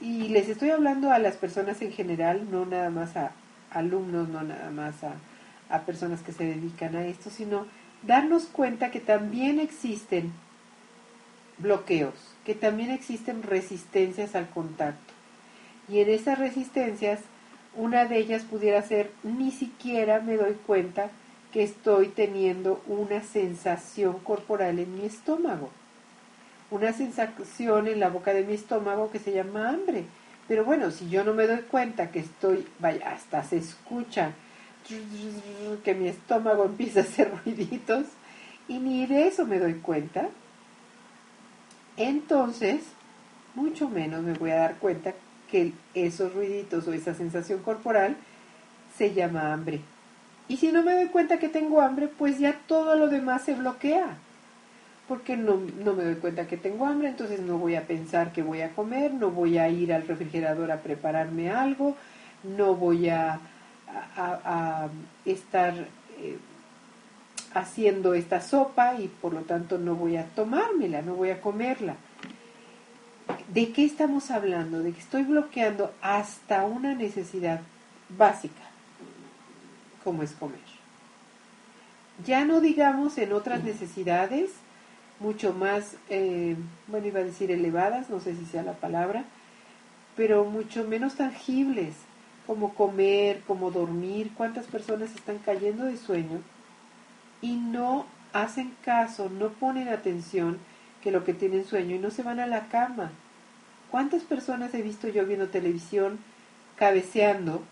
[0.00, 3.30] Y les estoy hablando a las personas en general, no nada más a
[3.70, 5.14] alumnos, no nada más a,
[5.68, 7.66] a personas que se dedican a esto, sino
[8.02, 10.32] darnos cuenta que también existen
[11.58, 12.14] bloqueos,
[12.44, 15.12] que también existen resistencias al contacto.
[15.88, 17.20] Y en esas resistencias,
[17.76, 21.10] una de ellas pudiera ser, ni siquiera me doy cuenta
[21.52, 25.70] que estoy teniendo una sensación corporal en mi estómago.
[26.70, 30.04] Una sensación en la boca de mi estómago que se llama hambre.
[30.48, 34.32] Pero bueno, si yo no me doy cuenta que estoy, vaya, hasta se escucha
[35.82, 38.06] que mi estómago empieza a hacer ruiditos
[38.68, 40.28] y ni de eso me doy cuenta,
[41.96, 42.82] entonces
[43.54, 45.14] mucho menos me voy a dar cuenta
[45.50, 48.16] que esos ruiditos o esa sensación corporal
[48.96, 49.80] se llama hambre.
[50.48, 53.54] Y si no me doy cuenta que tengo hambre, pues ya todo lo demás se
[53.54, 54.18] bloquea.
[55.08, 58.42] Porque no, no, me doy cuenta que tengo hambre, entonces no voy a pensar que
[58.42, 61.96] voy a comer, no voy a ir al refrigerador a prepararme algo,
[62.42, 63.38] no voy a,
[64.16, 64.88] a,
[65.24, 65.74] estar
[66.18, 66.38] eh,
[67.54, 71.96] haciendo esta sopa y por lo tanto no voy a tomármela, no voy a comerla.
[73.48, 74.80] ¿De qué estamos hablando?
[74.80, 77.60] De que estoy bloqueando hasta una necesidad
[78.18, 78.62] básica,
[80.02, 80.58] como es comer.
[82.26, 84.50] Ya no digamos en otras necesidades
[85.20, 86.56] mucho más, eh,
[86.88, 89.24] bueno, iba a decir elevadas, no sé si sea la palabra,
[90.16, 91.94] pero mucho menos tangibles,
[92.46, 94.32] como comer, como dormir.
[94.36, 96.40] ¿Cuántas personas están cayendo de sueño
[97.44, 100.56] y no hacen caso, no ponen atención
[101.02, 103.12] que lo que tienen sueño y no se van a la cama.
[103.90, 106.18] ¿Cuántas personas he visto yo viendo televisión
[106.76, 107.62] cabeceando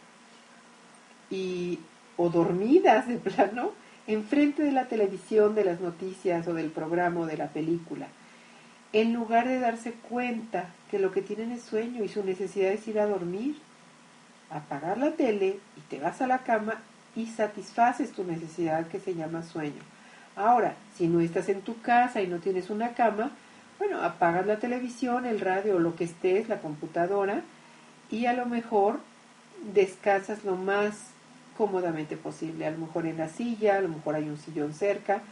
[1.30, 1.78] y
[2.18, 3.72] o dormidas de plano
[4.06, 8.08] enfrente de la televisión, de las noticias o del programa o de la película?
[8.92, 12.86] En lugar de darse cuenta que lo que tienen es sueño y su necesidad es
[12.88, 13.56] ir a dormir,
[14.50, 16.82] apagar la tele y te vas a la cama
[17.14, 19.82] y satisfaces tu necesidad que se llama sueño.
[20.34, 23.32] Ahora, si no estás en tu casa y no tienes una cama,
[23.78, 27.42] bueno, apagas la televisión, el radio lo que estés, la computadora,
[28.10, 29.00] y a lo mejor
[29.74, 30.94] descansas lo más
[31.56, 32.66] cómodamente posible.
[32.66, 35.22] A lo mejor en la silla, a lo mejor hay un sillón cerca,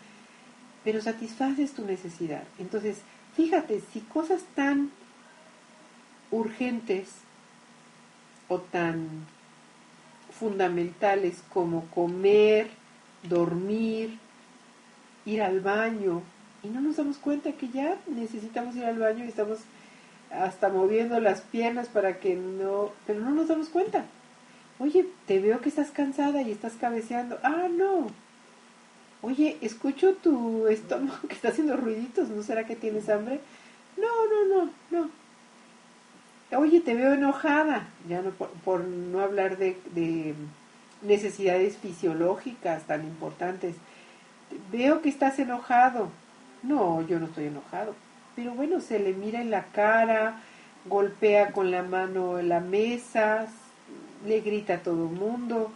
[0.85, 2.43] pero satisfaces tu necesidad.
[2.59, 2.99] Entonces,
[3.37, 4.91] fíjate, si cosas tan
[6.31, 7.09] urgentes
[8.49, 9.27] o tan
[10.41, 12.69] fundamentales como comer,
[13.29, 14.19] dormir,
[15.27, 16.23] ir al baño,
[16.63, 19.59] y no nos damos cuenta que ya necesitamos ir al baño y estamos
[20.31, 24.07] hasta moviendo las piernas para que no, pero no nos damos cuenta.
[24.79, 27.39] Oye, te veo que estás cansada y estás cabeceando.
[27.43, 28.07] Ah, no.
[29.23, 32.31] Oye, escucho tu estómago que está haciendo ruiditos.
[32.31, 33.41] ¿No será que tienes hambre?
[33.97, 35.20] No, no, no, no
[36.59, 40.35] oye, te veo enojada, ya no por, no hablar de, de,
[41.03, 43.77] necesidades fisiológicas tan importantes.
[44.73, 46.09] Veo que estás enojado.
[46.63, 47.95] No, yo no estoy enojado.
[48.37, 50.41] Pero bueno, se le mira en la cara,
[50.87, 53.47] golpea con la mano la mesa,
[54.27, 55.71] le grita a todo el mundo.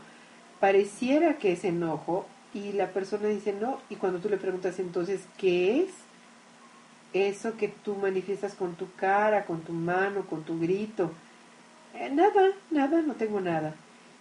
[0.60, 3.78] Pareciera que es enojo y la persona dice no.
[3.88, 6.03] Y cuando tú le preguntas entonces, ¿qué es?
[7.14, 11.12] Eso que tú manifiestas con tu cara, con tu mano, con tu grito.
[11.94, 13.74] Eh, nada, nada, no tengo nada.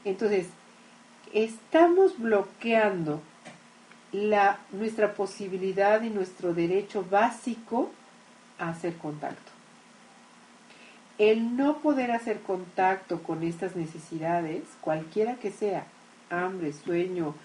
[0.05, 0.47] Entonces,
[1.33, 3.21] estamos bloqueando
[4.71, 7.91] nuestra posibilidad y nuestro derecho básico
[8.59, 9.51] a hacer contacto.
[11.17, 15.85] el no poder hacer contacto con estas necesidades, cualquiera que sea,
[16.29, 17.35] hambre, sueño,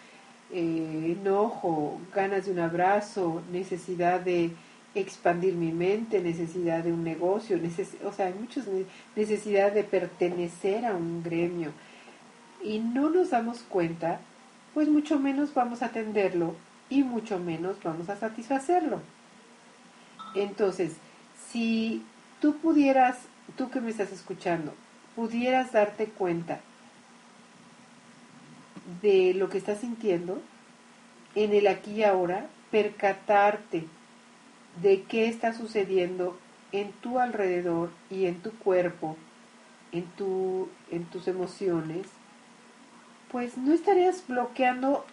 [0.51, 4.53] eh, enojo, ganas de un abrazo, necesidad de
[4.95, 7.59] expandir mi mente, necesidad de un negocio,
[8.05, 8.67] o sea, hay muchas
[9.15, 11.73] necesidad de pertenecer a un gremio
[12.63, 14.21] y no nos damos cuenta,
[14.75, 16.57] pues mucho menos vamos a atenderlo
[16.91, 19.01] y mucho menos vamos a satisfacerlo.
[20.35, 20.95] Entonces,
[21.51, 22.03] si
[22.41, 23.19] tú pudieras,
[23.57, 24.75] tú que me estás escuchando,
[25.15, 26.61] pudieras darte cuenta
[29.03, 30.41] de lo que estás sintiendo,
[31.35, 33.85] en el aquí y ahora, percatarte
[34.83, 36.39] de qué está sucediendo
[36.73, 39.17] en tu alrededor y en tu cuerpo,
[39.93, 42.07] en, tu, en tus emociones,
[43.31, 45.05] pues no estarías bloqueando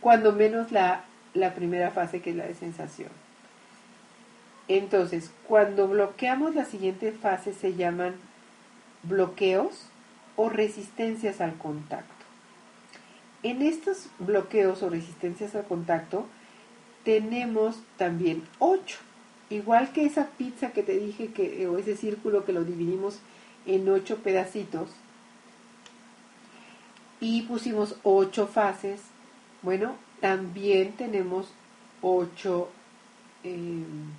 [0.00, 3.10] cuando menos la, la primera fase que es la de sensación.
[4.68, 8.14] Entonces, cuando bloqueamos la siguiente fase se llaman
[9.02, 9.86] bloqueos
[10.36, 12.12] o resistencias al contacto.
[13.42, 16.26] En estos bloqueos o resistencias al contacto
[17.04, 18.98] tenemos también ocho.
[19.50, 23.18] Igual que esa pizza que te dije que, o ese círculo que lo dividimos
[23.66, 24.90] en ocho pedacitos
[27.20, 29.00] y pusimos ocho fases,
[29.62, 31.48] bueno, también tenemos
[32.00, 32.68] ocho
[33.44, 34.10] em,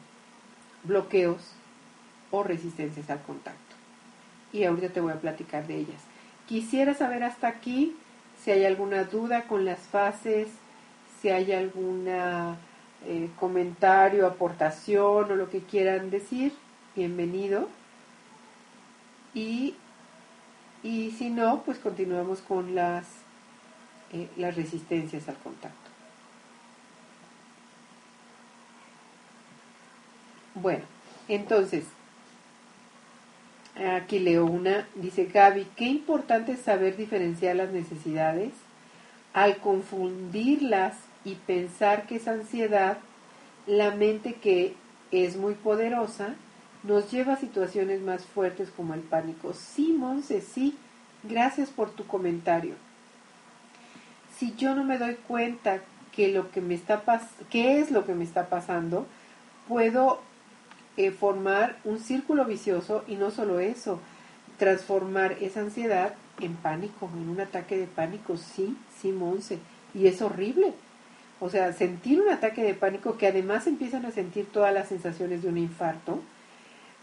[0.83, 1.41] bloqueos
[2.31, 3.75] o resistencias al contacto.
[4.51, 6.01] Y ahorita te voy a platicar de ellas.
[6.47, 7.95] Quisiera saber hasta aquí
[8.43, 10.47] si hay alguna duda con las fases,
[11.21, 12.57] si hay alguna
[13.05, 16.53] eh, comentario, aportación o lo que quieran decir,
[16.95, 17.69] bienvenido.
[19.33, 19.75] Y,
[20.83, 23.05] y si no, pues continuamos con las,
[24.11, 25.77] eh, las resistencias al contacto.
[30.55, 30.83] Bueno,
[31.27, 31.85] entonces,
[33.75, 38.51] Aquí leo una, dice Gaby, qué importante es saber diferenciar las necesidades
[39.33, 40.93] al confundirlas
[41.25, 42.97] y pensar que es ansiedad,
[43.65, 44.75] la mente que
[45.11, 46.35] es muy poderosa
[46.83, 49.53] nos lleva a situaciones más fuertes como el pánico.
[49.53, 50.77] Sí, Monse, sí,
[51.23, 52.75] gracias por tu comentario.
[54.37, 55.79] Si yo no me doy cuenta
[56.13, 57.01] que lo que me está
[57.49, 59.07] qué es lo que me está pasando,
[59.67, 60.19] puedo
[60.97, 63.99] eh, formar un círculo vicioso y no solo eso,
[64.57, 69.59] transformar esa ansiedad en pánico, en un ataque de pánico, sí, sí, Monse,
[69.93, 70.73] y es horrible.
[71.39, 75.43] O sea, sentir un ataque de pánico que además empiezan a sentir todas las sensaciones
[75.43, 76.21] de un infarto,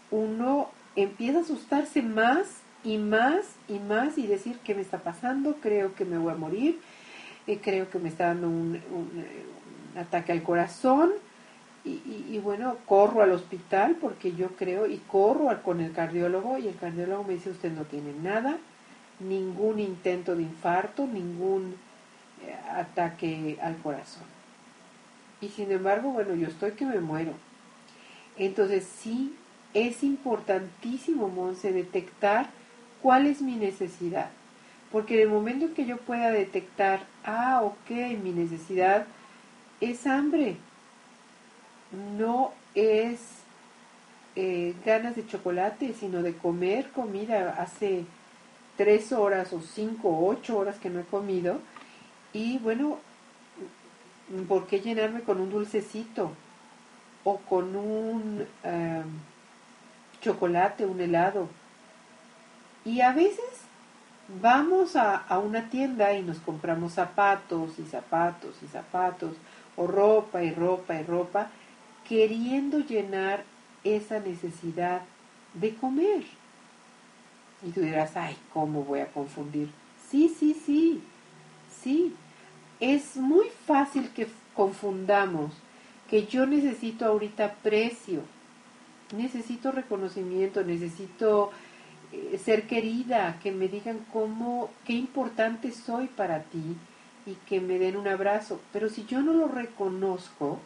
[0.09, 2.47] uno empieza a asustarse más
[2.83, 5.55] y más y más y decir, ¿qué me está pasando?
[5.61, 6.79] Creo que me voy a morir,
[7.47, 11.11] eh, creo que me está dando un, un ataque al corazón,
[11.83, 16.75] y, bueno, corro al hospital porque yo creo, y corro con el cardiólogo y el
[16.75, 18.57] cardiólogo me dice, usted no tiene nada,
[19.19, 21.75] ningún intento de infarto, ningún
[22.71, 24.23] ataque al corazón.
[25.41, 27.33] Y sin embargo, bueno, yo estoy que me muero.
[28.37, 29.35] Entonces sí,
[29.73, 32.49] es importantísimo, Monse, detectar
[33.01, 34.29] cuál es mi necesidad.
[34.91, 39.05] Porque en el momento en que yo pueda detectar, ah, ok, mi necesidad
[39.79, 40.57] es hambre,
[42.17, 43.19] no es
[44.35, 47.55] eh, ganas de chocolate, sino de comer comida.
[47.57, 48.05] Hace
[48.77, 51.59] tres horas o cinco o ocho horas que no he comido.
[52.33, 52.99] Y bueno,
[54.47, 56.31] ¿por qué llenarme con un dulcecito?
[57.23, 59.03] O con un em,
[60.21, 61.49] chocolate, un helado.
[62.85, 63.45] Y a veces
[64.41, 69.35] vamos a, a, una tienda y nos compramos zapatos y zapatos y zapatos,
[69.75, 71.49] o ropa y ropa y ropa,
[72.07, 73.43] queriendo llenar
[73.83, 75.01] esa necesidad
[75.53, 76.23] de comer.
[77.63, 79.69] Y tú dirás, ay, ¿cómo voy a confundir?
[80.09, 81.03] Sí, sí, sí,
[81.81, 82.15] sí.
[82.79, 85.51] Es muy fácil que confundamos
[86.09, 88.21] que yo necesito ahorita precio,
[89.15, 91.51] necesito reconocimiento, necesito
[92.11, 96.75] eh, ser querida, que me digan cómo, qué importante soy para ti
[97.25, 98.59] y que me den un abrazo.
[98.73, 100.59] Pero si yo no lo reconozco,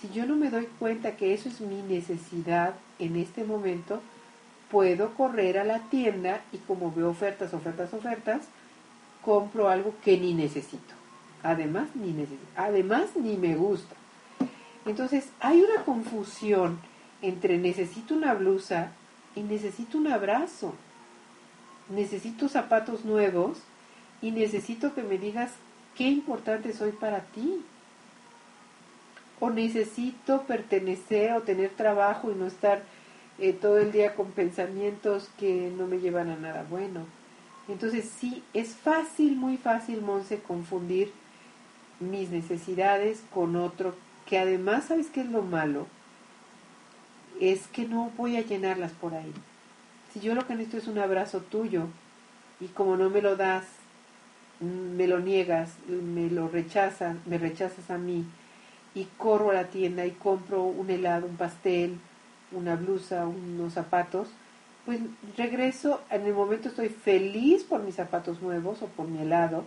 [0.00, 4.00] si yo no me doy cuenta que eso es mi necesidad en este momento,
[4.70, 8.42] puedo correr a la tienda y como veo ofertas, ofertas, ofertas,
[9.28, 10.94] compro algo que ni necesito.
[11.42, 12.46] Además, ni necesito.
[12.56, 13.94] Además, ni me gusta.
[14.86, 16.78] Entonces, hay una confusión
[17.20, 18.92] entre necesito una blusa
[19.36, 20.72] y necesito un abrazo.
[21.90, 23.58] Necesito zapatos nuevos
[24.22, 25.52] y necesito que me digas
[25.94, 27.62] qué importante soy para ti
[29.40, 32.80] o necesito pertenecer o tener trabajo y no estar
[33.38, 37.17] eh, todo el día con pensamientos que no me llevan a nada bueno.
[37.68, 41.12] Entonces sí, es fácil, muy fácil, Monse, confundir
[42.00, 43.94] mis necesidades con otro,
[44.26, 45.86] que además, ¿sabes qué es lo malo?
[47.40, 49.32] Es que no voy a llenarlas por ahí.
[50.12, 51.86] Si yo lo que necesito es un abrazo tuyo
[52.60, 53.64] y como no me lo das,
[54.60, 58.24] me lo niegas, me lo rechazas, me rechazas a mí
[58.94, 61.98] y corro a la tienda y compro un helado, un pastel,
[62.50, 64.28] una blusa, unos zapatos,
[64.88, 65.00] pues
[65.36, 69.66] regreso, en el momento estoy feliz por mis zapatos nuevos o por mi helado,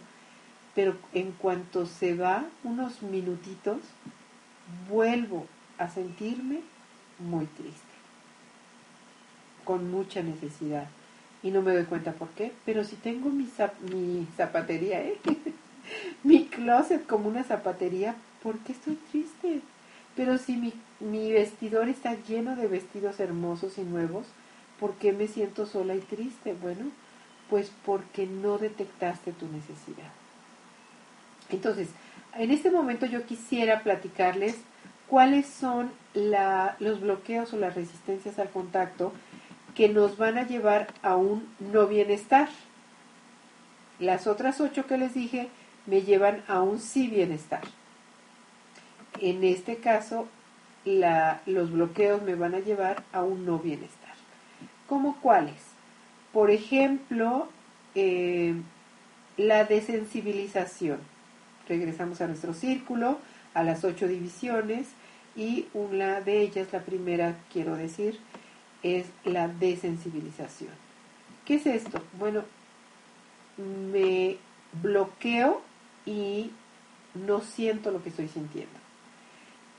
[0.74, 3.78] pero en cuanto se va unos minutitos,
[4.90, 5.46] vuelvo
[5.78, 6.62] a sentirme
[7.20, 7.94] muy triste,
[9.64, 10.88] con mucha necesidad.
[11.44, 13.48] Y no me doy cuenta por qué, pero si tengo mi,
[13.92, 15.20] mi zapatería, ¿eh?
[16.24, 19.62] mi closet como una zapatería, ¿por qué estoy triste?
[20.16, 24.26] Pero si mi, mi vestidor está lleno de vestidos hermosos y nuevos,
[24.82, 26.54] ¿por qué me siento sola y triste?
[26.54, 26.88] Bueno,
[27.50, 30.10] pues porque no detectaste tu necesidad.
[31.50, 31.90] Entonces,
[32.36, 34.56] en este momento yo quisiera platicarles
[35.08, 39.14] cuáles son los bloqueos o las resistencias al contacto
[39.76, 42.50] que nos van a llevar a un no bienestar.
[44.00, 45.50] Las otras ocho que les dije
[45.86, 47.62] me llevan a un sí bienestar.
[49.20, 50.28] En este caso,
[50.86, 54.01] los bloqueos me van a llevar a un no bienestar.
[54.92, 55.62] ¿Cómo cuáles?
[56.34, 57.48] Por ejemplo,
[57.96, 58.56] eh,
[59.38, 60.98] la desensibilización
[61.66, 63.18] regresamos a nuestro círculo,
[63.54, 64.90] a las ocho divisiones,
[65.34, 68.20] y una de ellas, la primera, quiero decir,
[68.84, 70.74] es la desensibilización.
[71.46, 72.04] ¿Qué es esto?
[72.20, 72.44] Bueno,
[73.94, 74.36] me
[74.84, 75.62] bloqueo
[76.06, 76.52] y
[77.14, 78.78] no siento lo que estoy sintiendo.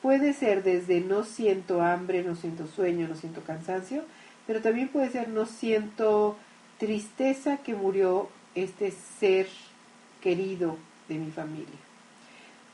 [0.00, 4.06] Puede ser desde no siento hambre, no siento sueño, no siento cansancio,
[4.46, 6.36] pero también puede ser no siento
[6.78, 9.48] tristeza que murió este ser
[10.20, 10.76] querido
[11.08, 11.78] de mi familia.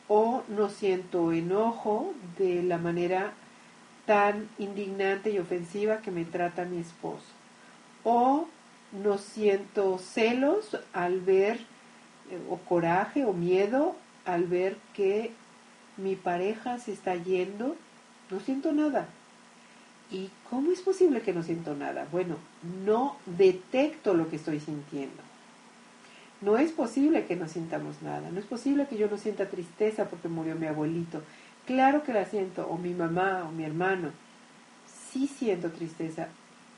[0.08, 3.32] O no siento enojo de la manera
[4.06, 7.26] tan indignante y ofensiva que me trata mi esposo.
[8.04, 8.48] O
[8.92, 11.56] no siento celos al ver,
[12.30, 15.32] eh, o coraje o miedo al ver que
[15.98, 17.76] mi pareja se está yendo.
[18.30, 19.08] No siento nada.
[20.10, 22.06] ¿Y cómo es posible que no siento nada?
[22.10, 22.36] Bueno,
[22.84, 25.22] no detecto lo que estoy sintiendo.
[26.40, 30.08] No es posible que no sintamos nada, no es posible que yo no sienta tristeza
[30.08, 31.22] porque murió mi abuelito.
[31.66, 34.10] Claro que la siento, o mi mamá, o mi hermano.
[35.10, 36.28] Sí siento tristeza,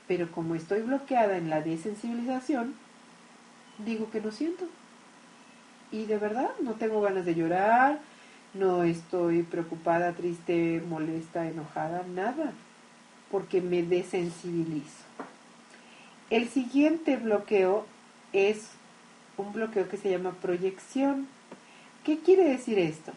[0.07, 2.73] pero como estoy bloqueada en la desensibilización,
[3.85, 4.65] digo que no siento.
[5.91, 7.99] Y de verdad, no tengo ganas de llorar,
[8.53, 12.51] no estoy preocupada, triste, molesta, enojada, nada,
[13.31, 15.03] porque me desensibilizo.
[16.29, 17.85] El siguiente bloqueo
[18.33, 18.67] es
[19.37, 21.27] un bloqueo que se llama proyección.
[22.03, 23.11] ¿Qué quiere decir esto?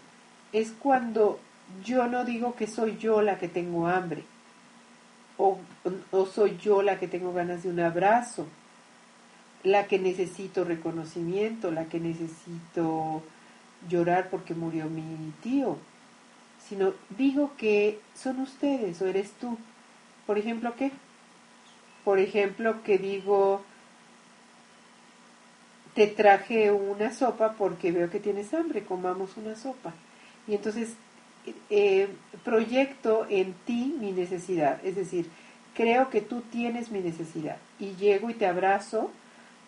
[0.53, 1.39] Es cuando
[1.85, 4.25] yo no digo que soy yo la que tengo hambre
[5.37, 5.59] o,
[6.33, 8.47] soy yo la que tengo ganas de un abrazo,
[9.63, 13.23] la que necesito reconocimiento, la que necesito
[13.89, 15.77] llorar porque murió mi tío,
[16.69, 19.59] sino digo que son ustedes o eres tú.
[20.27, 20.91] Por ejemplo, ¿qué?
[22.05, 23.63] Por ejemplo, que digo,
[25.95, 29.93] te traje una sopa porque veo que tienes hambre, comamos una sopa.
[30.47, 30.95] Y entonces
[31.71, 32.09] eh,
[32.43, 35.29] proyecto en ti mi necesidad, es decir,
[35.75, 39.11] creo que tú tienes mi necesidad y llego y te abrazo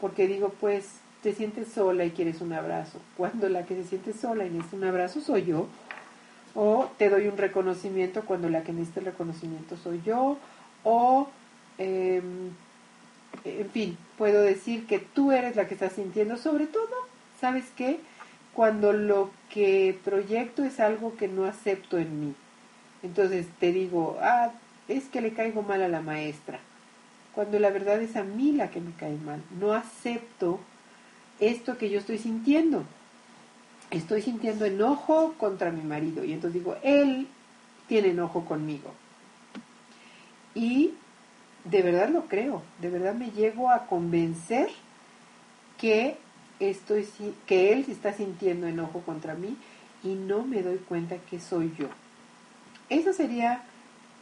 [0.00, 0.88] porque digo, pues
[1.22, 4.76] te sientes sola y quieres un abrazo, cuando la que se siente sola y necesita
[4.76, 5.68] un abrazo soy yo,
[6.56, 10.38] o te doy un reconocimiento cuando la que necesita el reconocimiento soy yo,
[10.82, 11.28] o
[11.76, 12.50] em,
[13.44, 16.88] en fin, puedo decir que tú eres la que estás sintiendo, sobre todo,
[17.40, 18.00] ¿sabes qué?
[18.54, 22.34] Cuando lo que proyecto es algo que no acepto en mí.
[23.02, 24.50] Entonces te digo, ah,
[24.88, 26.58] es que le caigo mal a la maestra,
[27.34, 29.42] cuando la verdad es a mí la que me cae mal.
[29.60, 30.58] No acepto
[31.38, 32.84] esto que yo estoy sintiendo.
[33.90, 37.28] Estoy sintiendo enojo contra mi marido y entonces digo, él
[37.88, 38.92] tiene enojo conmigo.
[40.54, 40.92] Y
[41.64, 44.68] de verdad lo creo, de verdad me llego a convencer
[45.78, 46.16] que
[46.60, 47.06] estoy
[47.46, 49.56] que él está sintiendo enojo contra mí
[50.02, 51.88] y no me doy cuenta que soy yo.
[52.88, 53.62] Eso sería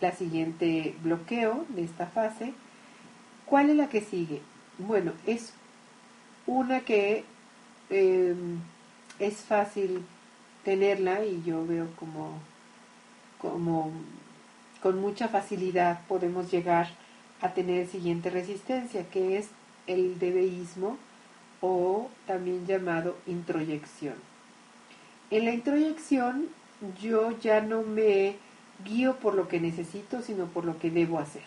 [0.01, 2.55] la siguiente bloqueo de esta fase.
[3.47, 4.41] ¿Cuál es la que sigue?
[4.79, 5.53] Bueno, es
[6.47, 7.25] una que
[7.91, 8.59] em,
[9.19, 10.05] es fácil
[10.65, 12.39] tenerla y yo veo como,
[13.39, 13.93] como
[14.83, 16.89] con mucha facilidad podemos llegar
[17.41, 19.49] a tener siguiente resistencia, que es
[19.87, 20.97] el debeísmo
[21.61, 24.15] o también llamado introyección.
[25.31, 26.49] En la introyección
[27.01, 28.37] yo ya no me
[28.85, 31.43] guío por lo que necesito, sino por lo que debo hacer.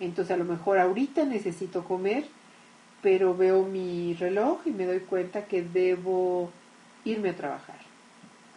[0.00, 2.26] Entonces a lo mejor ahorita necesito comer,
[3.02, 6.50] pero veo mi reloj y me doy cuenta que debo
[7.04, 7.78] irme a trabajar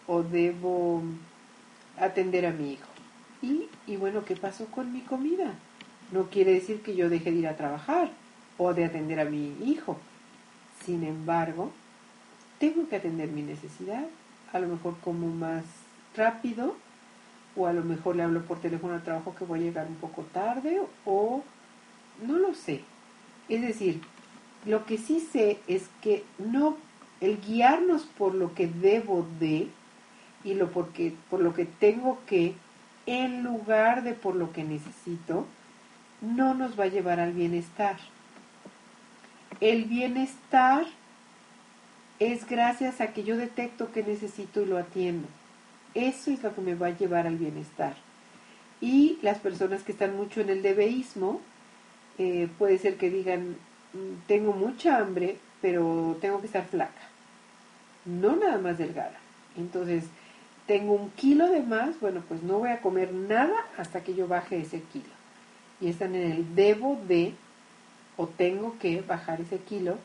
[0.08, 1.04] o debo
[2.00, 2.88] atender a mi hijo.
[3.42, 5.54] Y, y bueno, ¿qué pasó con mi comida?
[6.12, 8.10] No quiere decir que yo deje de ir a trabajar
[8.58, 9.98] o de atender a mi hijo.
[10.86, 11.72] Sin embargo,
[12.60, 14.06] tengo que atender mi necesidad,
[14.54, 15.64] a lo mejor como más
[16.16, 16.76] rápido
[17.56, 19.96] o a lo mejor le hablo por teléfono al trabajo que voy a llegar un
[19.96, 21.44] poco tarde o
[22.26, 22.82] no lo sé.
[23.50, 24.02] Es decir,
[24.66, 26.78] lo que sí sé es que no
[27.22, 29.68] el guiarnos por lo que debo de
[30.44, 32.54] y lo porque por lo que tengo que
[33.06, 35.46] en lugar de por lo que necesito
[36.22, 37.98] no nos va a llevar al bienestar.
[39.60, 40.86] El bienestar
[42.20, 45.28] es gracias a que yo detecto que necesito y lo atiendo.
[45.94, 47.96] Eso es lo que me va a llevar al bienestar.
[48.82, 51.42] Y las personas que están mucho en el debeísmo,
[52.18, 53.56] eh, puede ser que digan,
[53.94, 57.02] mm, tengo mucha hambre, pero tengo que estar flaca.
[58.06, 59.18] No nada más delgada.
[59.58, 60.06] Entonces,
[60.68, 64.28] tengo un kilo de más, bueno, pues no voy a comer nada hasta que yo
[64.28, 65.06] baje ese kilo.
[65.80, 67.34] Y están en el debo de,
[68.18, 69.98] o tengo que bajar ese kilo,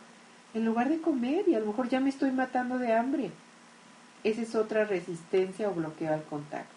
[0.54, 3.30] en lugar de comer y a lo mejor ya me estoy matando de hambre.
[4.22, 6.70] Esa es otra resistencia o bloqueo al contacto.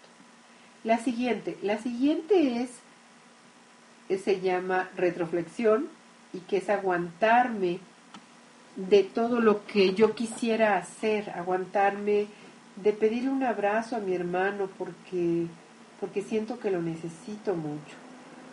[0.82, 2.70] La siguiente, la siguiente es,
[4.22, 5.88] se llama retroflexión
[6.32, 7.80] y que es aguantarme
[8.76, 12.26] de todo lo que yo quisiera hacer, aguantarme
[12.76, 15.46] de pedirle un abrazo a mi hermano porque,
[15.98, 17.96] porque siento que lo necesito mucho,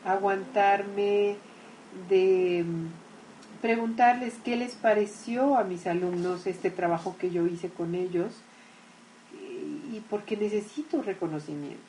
[0.05, 1.35] aguantarme
[2.09, 2.87] de mm,
[3.61, 8.33] preguntarles qué les pareció a mis alumnos este trabajo que yo hice con ellos
[9.93, 11.81] y porque necesito reconocimiento.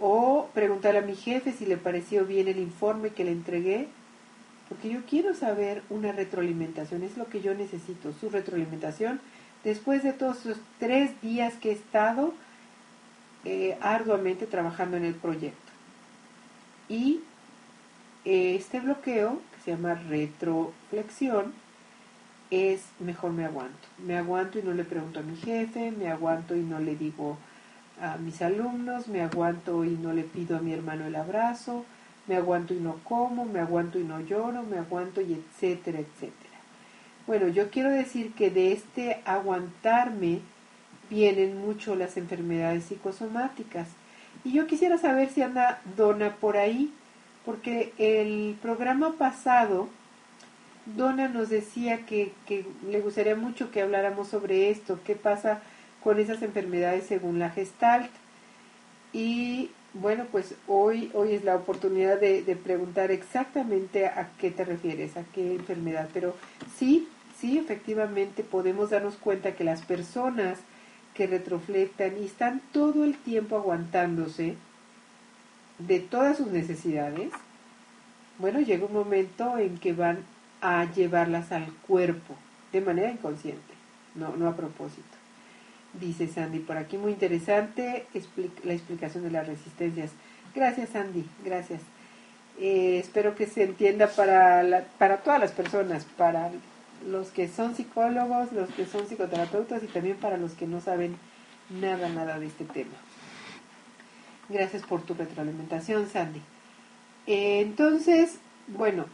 [0.00, 3.88] O preguntarle a mi jefe si le pareció bien el informe que le entregué,
[4.68, 9.20] porque yo quiero saber una retroalimentación, es lo que yo necesito, su retroalimentación,
[9.64, 12.34] después de todos esos tres días que he estado
[13.44, 15.72] eh, arduamente trabajando en el proyecto.
[16.88, 17.20] Y
[18.24, 21.52] eh, este bloqueo, que se llama retroflexión,
[22.50, 23.88] es mejor me aguanto.
[24.04, 27.38] Me aguanto y no le pregunto a mi jefe, me aguanto y no le digo
[28.00, 31.84] a mis alumnos, me aguanto y no le pido a mi hermano el abrazo,
[32.26, 36.56] me aguanto y no como, me aguanto y no lloro, me aguanto y etcétera, etcétera.
[37.26, 40.40] Bueno, yo quiero decir que de este aguantarme
[41.10, 43.88] vienen mucho las enfermedades psicosomáticas.
[44.44, 46.92] Y yo quisiera saber si anda Dona por ahí,
[47.44, 49.88] porque el programa pasado
[50.86, 52.32] Donna nos decía que,
[52.88, 55.60] le gustaría mucho que habláramos sobre esto, qué pasa
[56.02, 58.10] con esas enfermedades según la Gestalt.
[59.12, 65.16] Y bueno, pues hoy, hoy es la oportunidad de, preguntar exactamente a qué te refieres,
[65.16, 66.08] a qué enfermedad.
[66.12, 66.34] Pero
[66.76, 67.08] sí,
[67.38, 70.58] sí, efectivamente podemos darnos cuenta que las personas
[71.14, 74.56] que retroflectan y están todo el tiempo aguantándose
[75.78, 77.30] de todas sus necesidades,
[78.38, 80.18] bueno, llega un momento en que van
[80.60, 82.34] a llevarlas al cuerpo
[82.72, 83.74] de manera inconsciente,
[84.14, 85.15] no, no a propósito.
[86.00, 88.06] Dice Sandy, por aquí muy interesante
[88.64, 90.10] la explicación de las resistencias.
[90.54, 91.80] Gracias Sandy, gracias.
[92.58, 96.50] Eh, espero que se entienda para, para todas las personas, para
[97.08, 101.16] los que son psicólogos, los que son psicoterapeutas y también para los que no saben
[101.70, 102.94] nada, nada de este tema.
[104.48, 106.40] Gracias por tu retroalimentación, Sandy.
[107.26, 108.38] Eh, entonces,
[108.68, 109.06] bueno,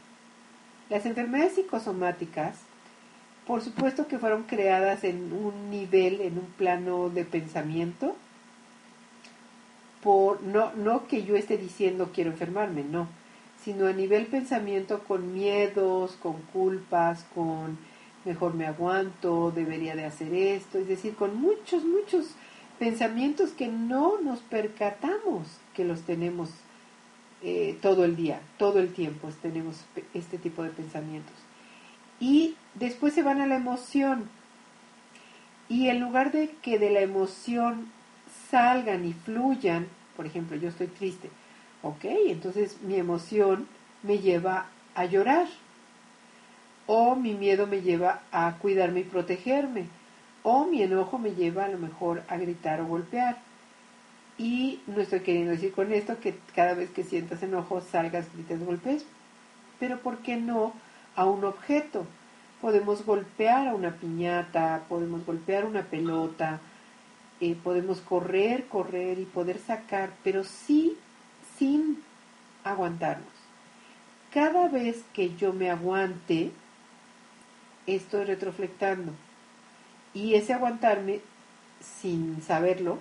[0.90, 2.56] las enfermedades psicosomáticas,
[3.46, 8.16] por supuesto que fueron creadas en un nivel, en un plano de pensamiento,
[10.02, 13.08] por, no, no que yo esté diciendo quiero enfermarme, no,
[13.64, 17.78] sino a nivel pensamiento con miedos, con culpas, con
[18.24, 22.26] mejor me aguanto, debería de hacer esto, es decir, con muchos, muchos
[22.78, 26.50] pensamientos que no nos percatamos que los tenemos
[27.42, 29.76] eh, todo el día, todo el tiempo tenemos
[30.14, 31.34] este tipo de pensamientos.
[32.22, 34.28] Y después se van a la emoción.
[35.68, 37.90] Y en lugar de que de la emoción
[38.48, 41.30] salgan y fluyan, por ejemplo, yo estoy triste,
[41.82, 43.66] ok, entonces mi emoción
[44.04, 45.48] me lleva a llorar.
[46.86, 49.86] O mi miedo me lleva a cuidarme y protegerme.
[50.44, 53.36] O mi enojo me lleva a lo mejor a gritar o golpear
[54.38, 58.64] y no estoy queriendo decir con esto que cada vez que sientas enojo salgas, grites,
[58.64, 59.04] golpes.
[59.78, 60.72] pero ¿por qué no
[61.16, 62.06] a un objeto?
[62.60, 66.60] Podemos golpear a una piñata, podemos golpear una pelota,
[67.40, 70.96] eh, podemos correr, correr y poder sacar, pero sí
[71.58, 72.02] sin
[72.64, 73.26] aguantarnos.
[74.32, 76.52] Cada vez que yo me aguante,
[77.86, 79.12] estoy retroflectando.
[80.14, 81.20] Y ese aguantarme,
[81.80, 82.98] sin saberlo,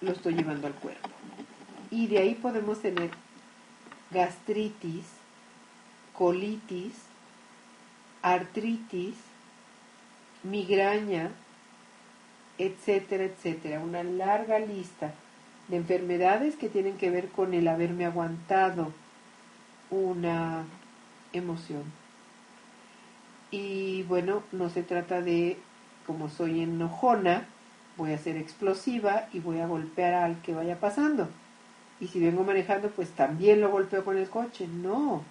[0.00, 1.08] lo estoy llevando al cuerpo.
[1.90, 3.10] Y de ahí podemos tener
[4.10, 5.04] gastritis,
[6.12, 6.92] colitis,
[8.22, 9.16] artritis,
[10.42, 11.30] migraña,
[12.58, 13.80] etcétera, etcétera.
[13.80, 15.12] Una larga lista
[15.68, 18.92] de enfermedades que tienen que ver con el haberme aguantado
[19.90, 20.64] una
[21.32, 21.84] emoción.
[23.50, 25.58] Y bueno, no se trata de,
[26.06, 27.46] como soy enojona,
[27.96, 31.28] voy a ser explosiva y voy a golpear al que vaya pasando.
[32.00, 34.66] Y si vengo manejando, pues también lo golpeo con el coche.
[34.66, 35.22] No,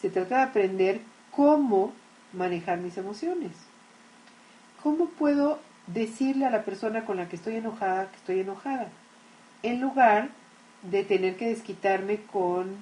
[0.00, 1.00] se trata de aprender
[1.30, 1.92] cómo
[2.32, 3.52] manejar mis emociones.
[4.82, 8.88] ¿Cómo puedo decirle a la persona con la que estoy enojada que estoy enojada?
[9.62, 10.28] En lugar
[10.82, 12.76] de tener que desquitarme con,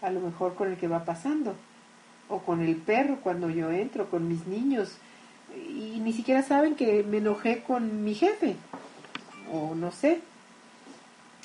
[0.00, 1.54] a lo mejor con el que va pasando,
[2.28, 4.96] o con el perro cuando yo entro, con mis niños,
[5.54, 8.56] y ni siquiera saben que me enojé con mi jefe,
[9.52, 10.20] o no sé.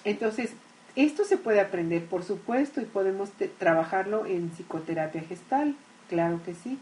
[0.04, 0.52] Entonces,
[0.96, 5.76] esto se puede aprender, por supuesto, y podemos trabajarlo en psicoterapia gestal,
[6.10, 6.80] claro que sí.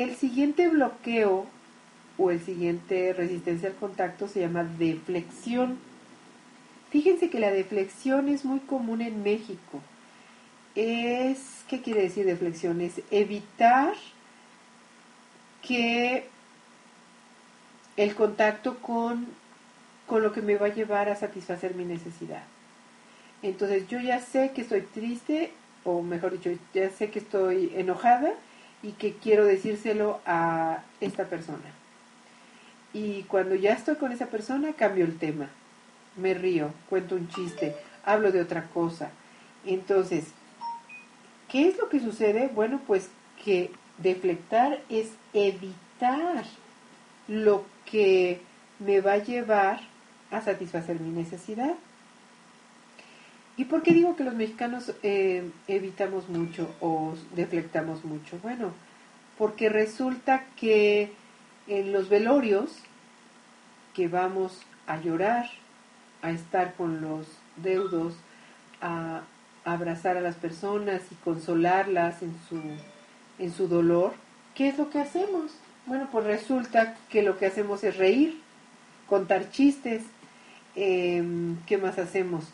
[0.00, 1.44] El siguiente bloqueo
[2.16, 5.78] o el siguiente resistencia al contacto se llama deflexión.
[6.88, 9.82] Fíjense que la deflexión es muy común en México.
[10.74, 12.80] Es, ¿qué quiere decir deflexión?
[12.80, 13.92] Es evitar
[15.60, 16.24] que
[17.98, 19.26] el contacto con,
[20.06, 22.44] con lo que me va a llevar a satisfacer mi necesidad.
[23.42, 25.52] Entonces yo ya sé que estoy triste,
[25.84, 28.32] o mejor dicho, ya sé que estoy enojada
[28.82, 31.74] y que quiero decírselo a esta persona.
[32.92, 35.48] Y cuando ya estoy con esa persona, cambio el tema.
[36.16, 39.10] Me río, cuento un chiste, hablo de otra cosa.
[39.64, 40.24] Entonces,
[41.48, 42.50] ¿qué es lo que sucede?
[42.52, 43.08] Bueno, pues
[43.44, 46.44] que deflectar es evitar
[47.28, 48.40] lo que
[48.78, 49.80] me va a llevar
[50.30, 51.74] a satisfacer mi necesidad.
[53.60, 58.38] ¿Y por qué digo que los mexicanos eh, evitamos mucho o deflectamos mucho?
[58.42, 58.72] Bueno,
[59.36, 61.12] porque resulta que
[61.66, 62.70] en los velorios
[63.92, 65.50] que vamos a llorar,
[66.22, 68.14] a estar con los deudos,
[68.80, 69.24] a
[69.66, 72.62] abrazar a las personas y consolarlas en su,
[73.38, 74.14] en su dolor,
[74.54, 75.52] ¿qué es lo que hacemos?
[75.84, 78.40] Bueno, pues resulta que lo que hacemos es reír,
[79.06, 80.04] contar chistes,
[80.76, 82.46] em, ¿qué más hacemos?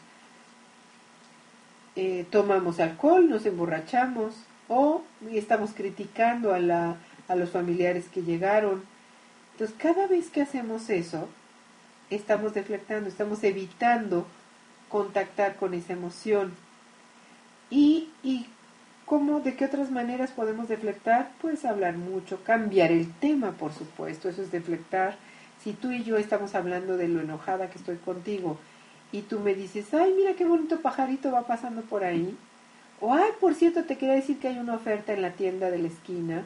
[1.97, 4.35] Eh, tomamos alcohol, nos emborrachamos
[4.69, 8.83] o estamos criticando a, la, a los familiares que llegaron.
[9.53, 11.27] Entonces, cada vez que hacemos eso,
[12.11, 14.27] estamos deflectando, estamos evitando
[14.91, 16.53] contactar con esa emoción.
[17.71, 18.47] ¿Y, y
[19.07, 21.31] cómo, de qué otras maneras podemos deflectar?
[21.41, 25.17] Pues hablar mucho, cambiar el tema, por supuesto, eso es deflectar.
[25.65, 28.59] Si tú y yo estamos hablando de lo enojada que estoy contigo
[29.13, 32.37] y tú me dices, ay, mira qué bonito pajarito va pasando por ahí,
[33.01, 35.79] o ay, por cierto, te quería decir que hay una oferta en la tienda de
[35.79, 36.45] la esquina,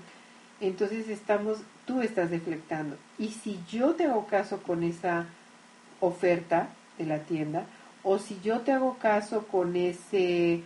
[0.60, 2.96] entonces estamos, tú estás deflectando.
[3.18, 5.26] Y si yo te hago caso con esa
[6.00, 7.64] oferta de la tienda,
[8.02, 10.62] o si yo te hago caso con ese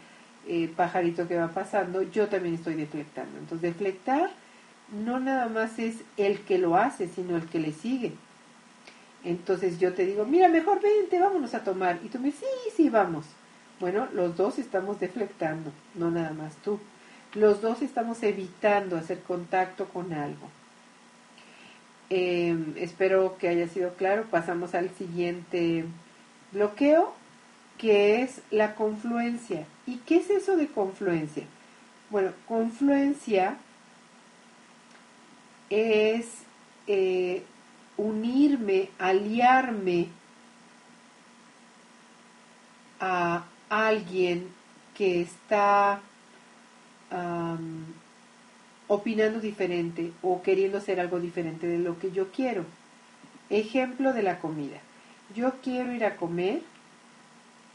[0.46, 3.38] eh, pajarito que va pasando, yo también estoy deflectando.
[3.38, 4.30] Entonces, deflectar
[4.92, 8.12] no nada más es el que lo hace, sino el que le sigue.
[9.24, 11.98] Entonces yo te digo, mira, mejor vente, vámonos a tomar.
[12.04, 13.24] Y tú me dices, sí, sí, vamos.
[13.80, 16.78] Bueno, los dos estamos deflectando, no nada más tú.
[17.34, 20.48] Los dos estamos evitando hacer contacto con algo.
[22.10, 24.24] Em, espero que haya sido claro.
[24.30, 25.84] Pasamos al siguiente
[26.52, 27.12] bloqueo,
[27.78, 29.66] que es la confluencia.
[29.86, 31.44] ¿Y qué es eso de confluencia?
[32.10, 33.56] Bueno, confluencia
[35.70, 36.26] es
[36.86, 37.42] eh,
[37.96, 40.08] unirme, aliarme
[43.00, 44.48] a alguien
[44.94, 46.00] que está
[48.88, 52.64] opinando diferente o queriendo hacer algo diferente de lo que yo quiero.
[53.50, 54.78] Ejemplo de la comida.
[55.34, 56.62] Yo quiero ir a comer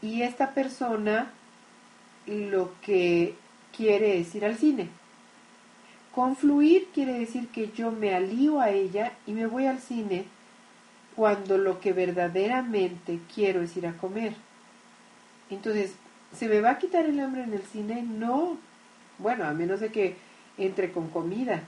[0.02, 1.30] y esta persona
[2.26, 3.34] lo que
[3.76, 4.88] quiere es ir al cine.
[6.14, 10.24] Confluir quiere decir que yo me alío a ella y me voy al cine
[11.14, 14.34] cuando lo que verdaderamente quiero es ir a comer.
[15.50, 15.92] Entonces,
[16.36, 18.02] ¿se me va a quitar el hambre en el cine?
[18.02, 18.56] No.
[19.18, 20.16] Bueno, a menos de que
[20.56, 21.62] entre con comida.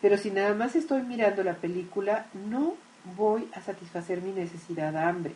[0.00, 2.74] Pero si nada más estoy mirando la película, no
[3.16, 5.34] voy a satisfacer mi necesidad de hambre.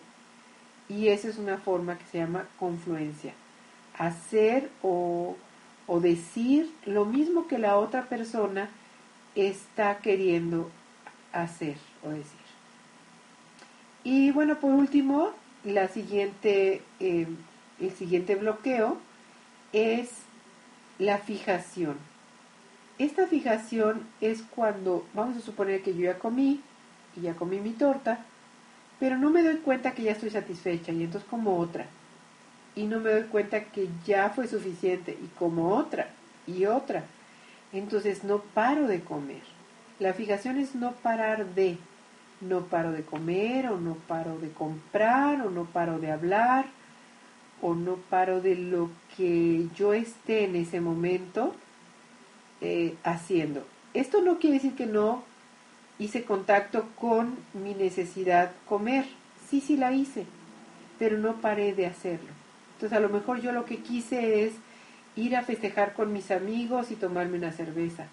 [0.89, 3.33] Y esa es una forma que se llama confluencia.
[3.99, 5.37] Hacer o,
[5.87, 8.68] o decir lo mismo que la otra persona
[9.35, 10.70] está queriendo
[11.32, 12.45] hacer o decir.
[14.05, 15.30] Y bueno, por último,
[15.64, 17.26] la siguiente, eh,
[17.80, 18.99] el siguiente bloqueo
[19.72, 20.11] es
[20.99, 21.97] la fijación.
[22.99, 26.61] Esta fijación es cuando, vamos a suponer que yo ya comí
[27.16, 28.24] y ya comí mi torta,
[29.01, 31.87] pero no me doy cuenta que ya estoy satisfecha y entonces como otra.
[32.77, 36.09] Y no me doy cuenta que ya fue suficiente y como otra
[36.47, 37.05] y otra.
[37.72, 39.43] Entonces no paro de comer.
[39.99, 41.79] La fijación es no parar de,
[42.41, 46.66] no paro de comer o no paro de comprar o no paro de hablar
[47.62, 51.55] o no paro de lo que yo esté en ese momento
[52.61, 53.64] eh, haciendo.
[53.95, 55.22] Esto no quiere decir que no
[55.99, 59.07] hice contacto con mi necesidad comer.
[59.49, 60.27] Sí, sí la hice,
[60.99, 62.31] pero no paré de hacerlo.
[62.75, 64.55] Entonces a lo mejor yo lo que quise es
[65.16, 68.07] ir a festejar con mis amigos y tomarme una cerveza.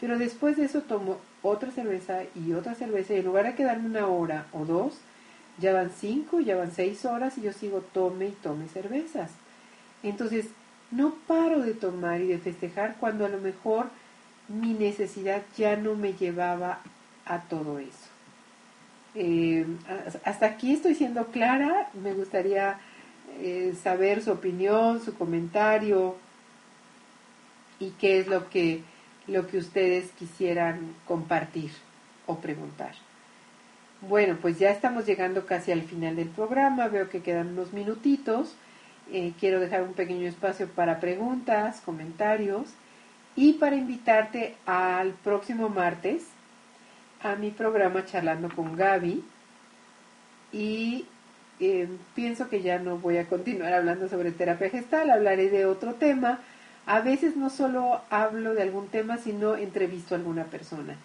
[0.00, 3.88] Pero después de eso tomo otra cerveza y otra cerveza y en lugar de quedarme
[3.88, 4.94] una hora o dos,
[5.58, 9.30] ya van cinco, ya van seis horas y yo sigo tome y tome cervezas.
[10.02, 10.46] Entonces,
[10.90, 13.90] no paro de tomar y de festejar cuando a lo mejor
[14.48, 16.78] mi necesidad ya no me llevaba
[17.26, 18.08] a todo eso.
[19.14, 19.66] Eh,
[20.24, 22.78] hasta aquí estoy siendo clara, me gustaría
[23.40, 26.16] eh, saber su opinión, su comentario
[27.80, 28.82] y qué es lo que
[29.28, 31.70] lo que ustedes quisieran compartir
[32.26, 32.94] o preguntar.
[34.00, 38.54] Bueno, pues ya estamos llegando casi al final del programa, veo que quedan unos minutitos.
[39.12, 42.68] Eh, quiero dejar un pequeño espacio para preguntas, comentarios
[43.36, 46.24] y para invitarte al próximo martes
[47.22, 49.24] a mi programa Charlando con Gaby.
[50.52, 51.06] Y
[51.60, 55.94] eh, pienso que ya no voy a continuar hablando sobre terapia gestal, hablaré de otro
[55.94, 56.40] tema
[56.88, 60.96] a veces no solo hablo de algún tema, sino entrevisto a alguna persona.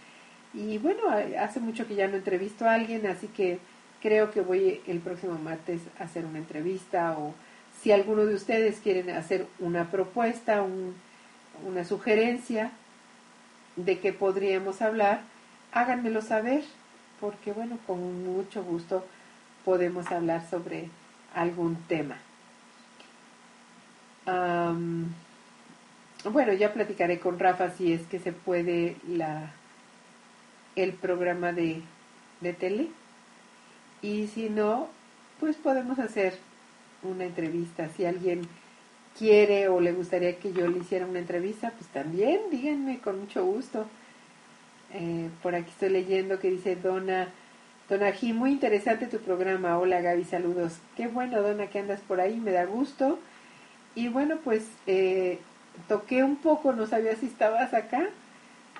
[0.54, 1.02] Y bueno,
[1.38, 3.60] hace mucho que ya no entrevisto a alguien, así que
[4.02, 7.34] creo que voy el próximo martes a hacer una entrevista o
[7.82, 10.64] si alguno de ustedes quieren hacer una propuesta,
[11.66, 12.72] una sugerencia
[13.76, 15.20] de que podríamos hablar,
[15.74, 16.64] háganmelo saber,
[17.20, 19.04] porque bueno, con mucho gusto
[19.66, 20.90] podemos hablar sobre
[21.34, 22.18] algún tema.
[26.32, 29.52] Bueno, ya platicaré con Rafa si es que se puede la,
[30.76, 31.82] el programa de,
[32.40, 32.88] de tele.
[34.02, 34.88] Y si no,
[35.40, 36.38] pues podemos hacer
[37.04, 37.90] una entrevista.
[37.90, 38.48] Si alguien
[39.18, 43.46] quiere o le gustaría que yo le hiciera una entrevista, pues también díganme con mucho
[43.46, 43.86] gusto.
[44.94, 47.28] Eh, por aquí estoy leyendo que dice Dona,
[47.94, 49.78] Dona G, muy interesante tu programa.
[49.78, 50.80] Hola Gaby, saludos.
[50.98, 53.20] Qué bueno, Dona, que andas por ahí, me da gusto.
[53.94, 55.38] Y bueno, pues eh,
[55.88, 58.10] toqué un poco, no sabía si estabas acá,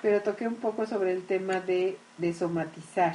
[0.02, 1.96] pero toqué un poco sobre el tema de,
[2.36, 3.14] somatizar.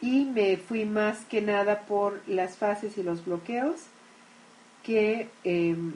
[0.00, 3.76] Y me fui más que nada por las fases y los bloqueos,
[4.82, 5.92] que em,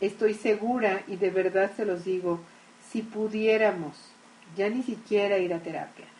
[0.00, 2.38] estoy segura y de verdad se los digo,
[2.92, 3.96] si pudiéramos
[4.56, 6.11] ya ni siquiera ir a terapia,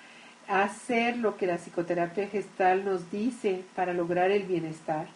[0.52, 5.06] hacer lo que la psicoterapia gestal nos dice para lograr el bienestar,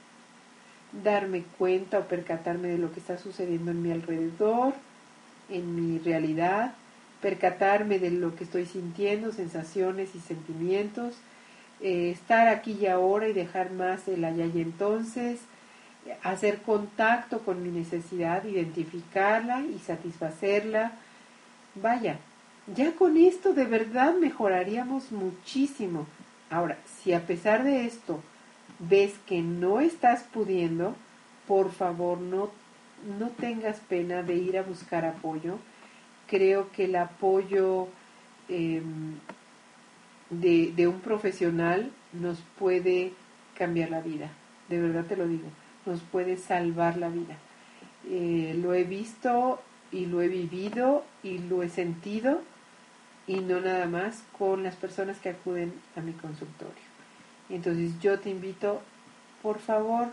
[1.04, 4.72] darme cuenta o percatarme de lo que está sucediendo en mi alrededor,
[5.50, 6.72] en mi realidad,
[7.20, 11.14] percatarme de lo que estoy sintiendo, sensaciones y sentimientos,
[11.82, 15.40] eh, estar aquí y ahora y dejar más el allá y entonces,
[16.22, 20.92] hacer contacto con mi necesidad, identificarla y satisfacerla.
[21.74, 22.16] Vaya,
[22.74, 26.06] ya con esto de verdad mejoraríamos muchísimo.
[26.50, 28.20] Ahora, si a pesar de esto
[28.78, 30.96] ves que no estás pudiendo,
[31.46, 32.50] por favor no,
[33.18, 35.58] no tengas pena de ir a buscar apoyo.
[36.26, 37.88] Creo que el apoyo
[38.48, 39.14] em,
[40.30, 43.12] de, de, un profesional nos puede
[43.56, 44.30] cambiar la vida,
[44.68, 45.48] de verdad te lo digo,
[45.86, 47.36] nos puede salvar la vida.
[48.08, 49.60] Eh, lo he visto
[49.92, 52.40] y lo he vivido y lo he sentido
[53.26, 56.74] y no nada más con las personas que acuden a mi consultorio.
[57.50, 58.80] Entonces yo te invito,
[59.42, 60.08] por favor,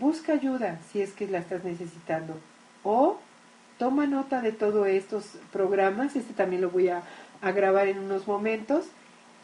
[0.00, 2.38] busca ayuda si es que la estás necesitando.
[2.82, 3.18] O
[3.78, 7.02] toma nota de todos estos programas, este también lo voy a,
[7.42, 8.86] grabar en unos momentos.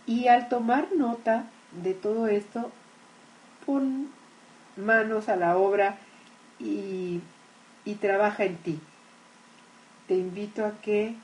[0.06, 1.44] Y al tomar nota
[1.82, 2.70] de todo esto,
[3.66, 4.08] pon
[4.76, 5.96] manos a la obra
[6.58, 7.20] y,
[7.84, 8.80] y trabaja en ti.
[10.08, 11.14] te invito a que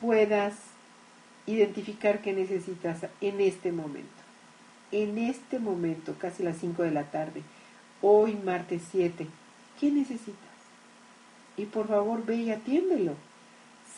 [0.00, 0.54] puedas
[1.46, 4.08] identificar qué necesitas en este momento.
[4.92, 7.42] En este momento, casi las 5 de la tarde,
[8.02, 9.26] hoy martes 7,
[9.80, 10.36] ¿qué necesitas?
[11.56, 13.14] Y por favor ve y atiéndelo.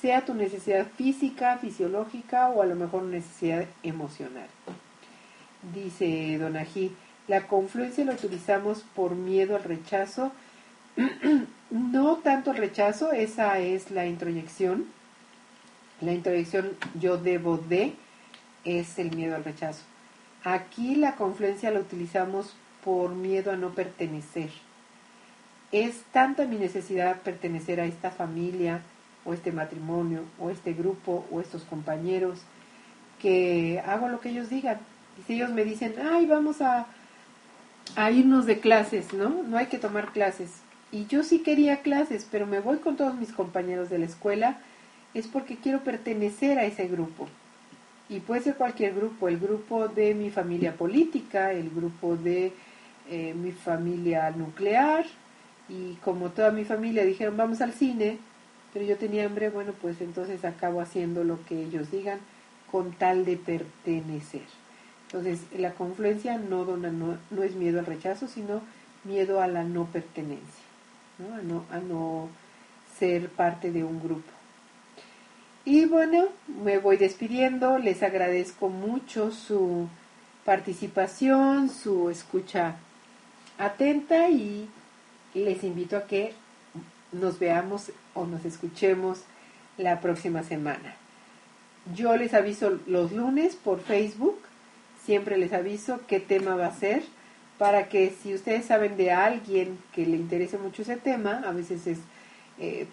[0.00, 4.48] Sea tu necesidad física, fisiológica o a lo mejor necesidad emocional.
[5.74, 6.92] Dice Don Ají,
[7.28, 10.32] la confluencia la utilizamos por miedo al rechazo.
[11.70, 14.86] no tanto el rechazo, esa es la introyección.
[16.00, 17.94] La introyección yo debo de
[18.64, 19.82] es el miedo al rechazo.
[20.44, 24.50] Aquí la confluencia la utilizamos por miedo a no pertenecer.
[25.72, 28.80] Es tanta mi necesidad pertenecer a esta familia,
[29.24, 32.40] o este matrimonio, o este grupo, o estos compañeros,
[33.20, 34.78] que hago lo que ellos digan.
[35.18, 36.86] Y si ellos me dicen, ay, vamos a,
[37.96, 39.42] a irnos de clases, ¿no?
[39.42, 40.50] No hay que tomar clases.
[40.90, 44.58] Y yo sí quería clases, pero me voy con todos mis compañeros de la escuela,
[45.14, 47.28] es porque quiero pertenecer a ese grupo.
[48.08, 52.52] Y puede ser cualquier grupo, el grupo de mi familia política, el grupo de
[53.08, 55.04] eh, mi familia nuclear,
[55.68, 58.18] y como toda mi familia dijeron vamos al cine,
[58.72, 62.18] pero yo tenía hambre, bueno, pues entonces acabo haciendo lo que ellos digan
[62.70, 64.42] con tal de pertenecer.
[65.06, 68.60] Entonces, la confluencia no, dona, no, no es miedo al rechazo, sino
[69.02, 70.64] miedo a la no pertenencia,
[71.18, 71.34] ¿no?
[71.34, 72.28] A, no, a no
[72.96, 74.39] ser parte de un grupo.
[75.64, 76.26] Y bueno,
[76.62, 79.88] me voy despidiendo, les agradezco mucho su
[80.44, 82.76] participación, su escucha
[83.58, 84.68] atenta y
[85.34, 86.32] les invito a que
[87.12, 89.22] nos veamos o nos escuchemos
[89.76, 90.96] la próxima semana.
[91.94, 94.38] Yo les aviso los lunes por Facebook
[95.04, 97.02] siempre les aviso qué tema va a ser
[97.58, 101.86] para que si ustedes saben de alguien que le interese mucho ese tema, a veces
[101.86, 101.98] es
[102.60, 102.86] eh,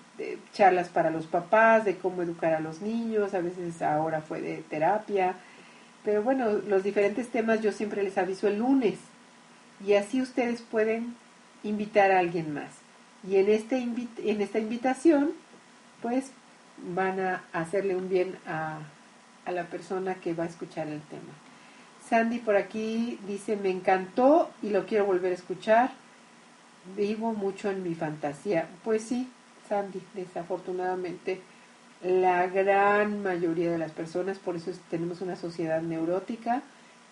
[0.53, 4.63] charlas para los papás, de cómo educar a los niños, a veces ahora fue de
[4.69, 5.35] terapia,
[6.05, 8.95] pero bueno, los diferentes temas yo siempre les aviso el lunes
[9.85, 11.15] y así ustedes pueden
[11.63, 12.69] invitar a alguien más.
[13.27, 15.31] Y en, este en esta invitación,
[16.01, 16.31] pues
[16.93, 18.79] van a hacerle un bien a,
[19.45, 21.33] a la persona que va a escuchar el tema.
[22.07, 25.91] Sandy por aquí dice, me encantó y lo quiero volver a escuchar.
[26.95, 28.69] Vivo mucho en mi fantasía.
[28.85, 29.29] Pues sí,
[29.67, 31.41] Sandy, desafortunadamente
[32.03, 36.61] la gran mayoría de las personas, por eso tenemos una sociedad neurótica,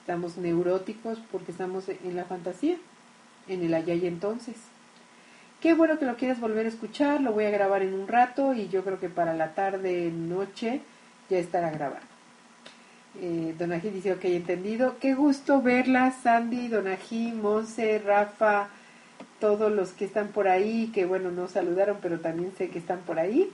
[0.02, 2.78] estamos neuróticos porque estamos en la fantasía,
[3.48, 4.56] en el allá y entonces.
[5.62, 8.54] Qué bueno que lo quieras volver a escuchar, lo voy a grabar en un rato
[8.54, 10.82] y yo creo que para la tarde, noche,
[11.30, 12.06] ya estará grabado.
[13.20, 14.98] Eh, Donají dice, ok, entendido.
[15.00, 18.68] Qué gusto verla, Sandy, Donají, Monse, Rafa,
[19.40, 23.00] todos los que están por ahí, que bueno, no saludaron, pero también sé que están
[23.00, 23.52] por ahí.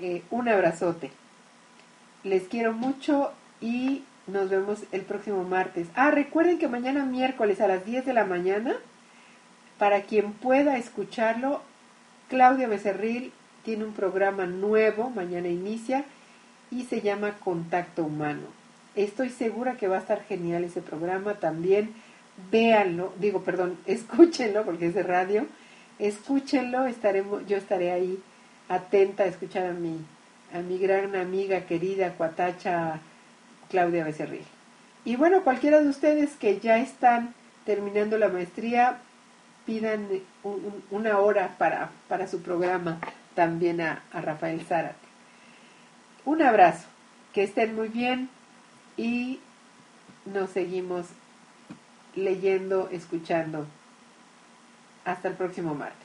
[0.00, 1.10] Eh, un abrazote.
[2.24, 5.88] Les quiero mucho y nos vemos el próximo martes.
[5.94, 8.76] Ah, recuerden que mañana miércoles a las 10 de la mañana,
[9.78, 11.62] para quien pueda escucharlo,
[12.28, 13.32] Claudia Becerril
[13.64, 16.04] tiene un programa nuevo, mañana inicia,
[16.70, 18.60] y se llama Contacto Humano
[18.96, 21.94] Estoy segura que va a estar genial ese programa también.
[22.50, 25.46] Véanlo, digo, perdón, escúchenlo porque es de radio.
[25.98, 28.22] Escúchenlo, estaremos, yo estaré ahí
[28.68, 29.98] atenta a escuchar a mi,
[30.54, 33.00] a mi gran amiga querida Cuatacha
[33.68, 34.44] Claudia Becerril.
[35.04, 38.98] Y bueno, cualquiera de ustedes que ya están terminando la maestría,
[39.66, 40.08] pidan
[40.90, 42.98] una hora para, para su programa
[43.34, 44.96] también a, a Rafael Zárate.
[46.24, 46.86] Un abrazo,
[47.32, 48.28] que estén muy bien
[48.96, 49.40] y
[50.26, 51.06] nos seguimos
[52.14, 53.66] leyendo, escuchando.
[55.04, 55.99] Hasta el próximo martes.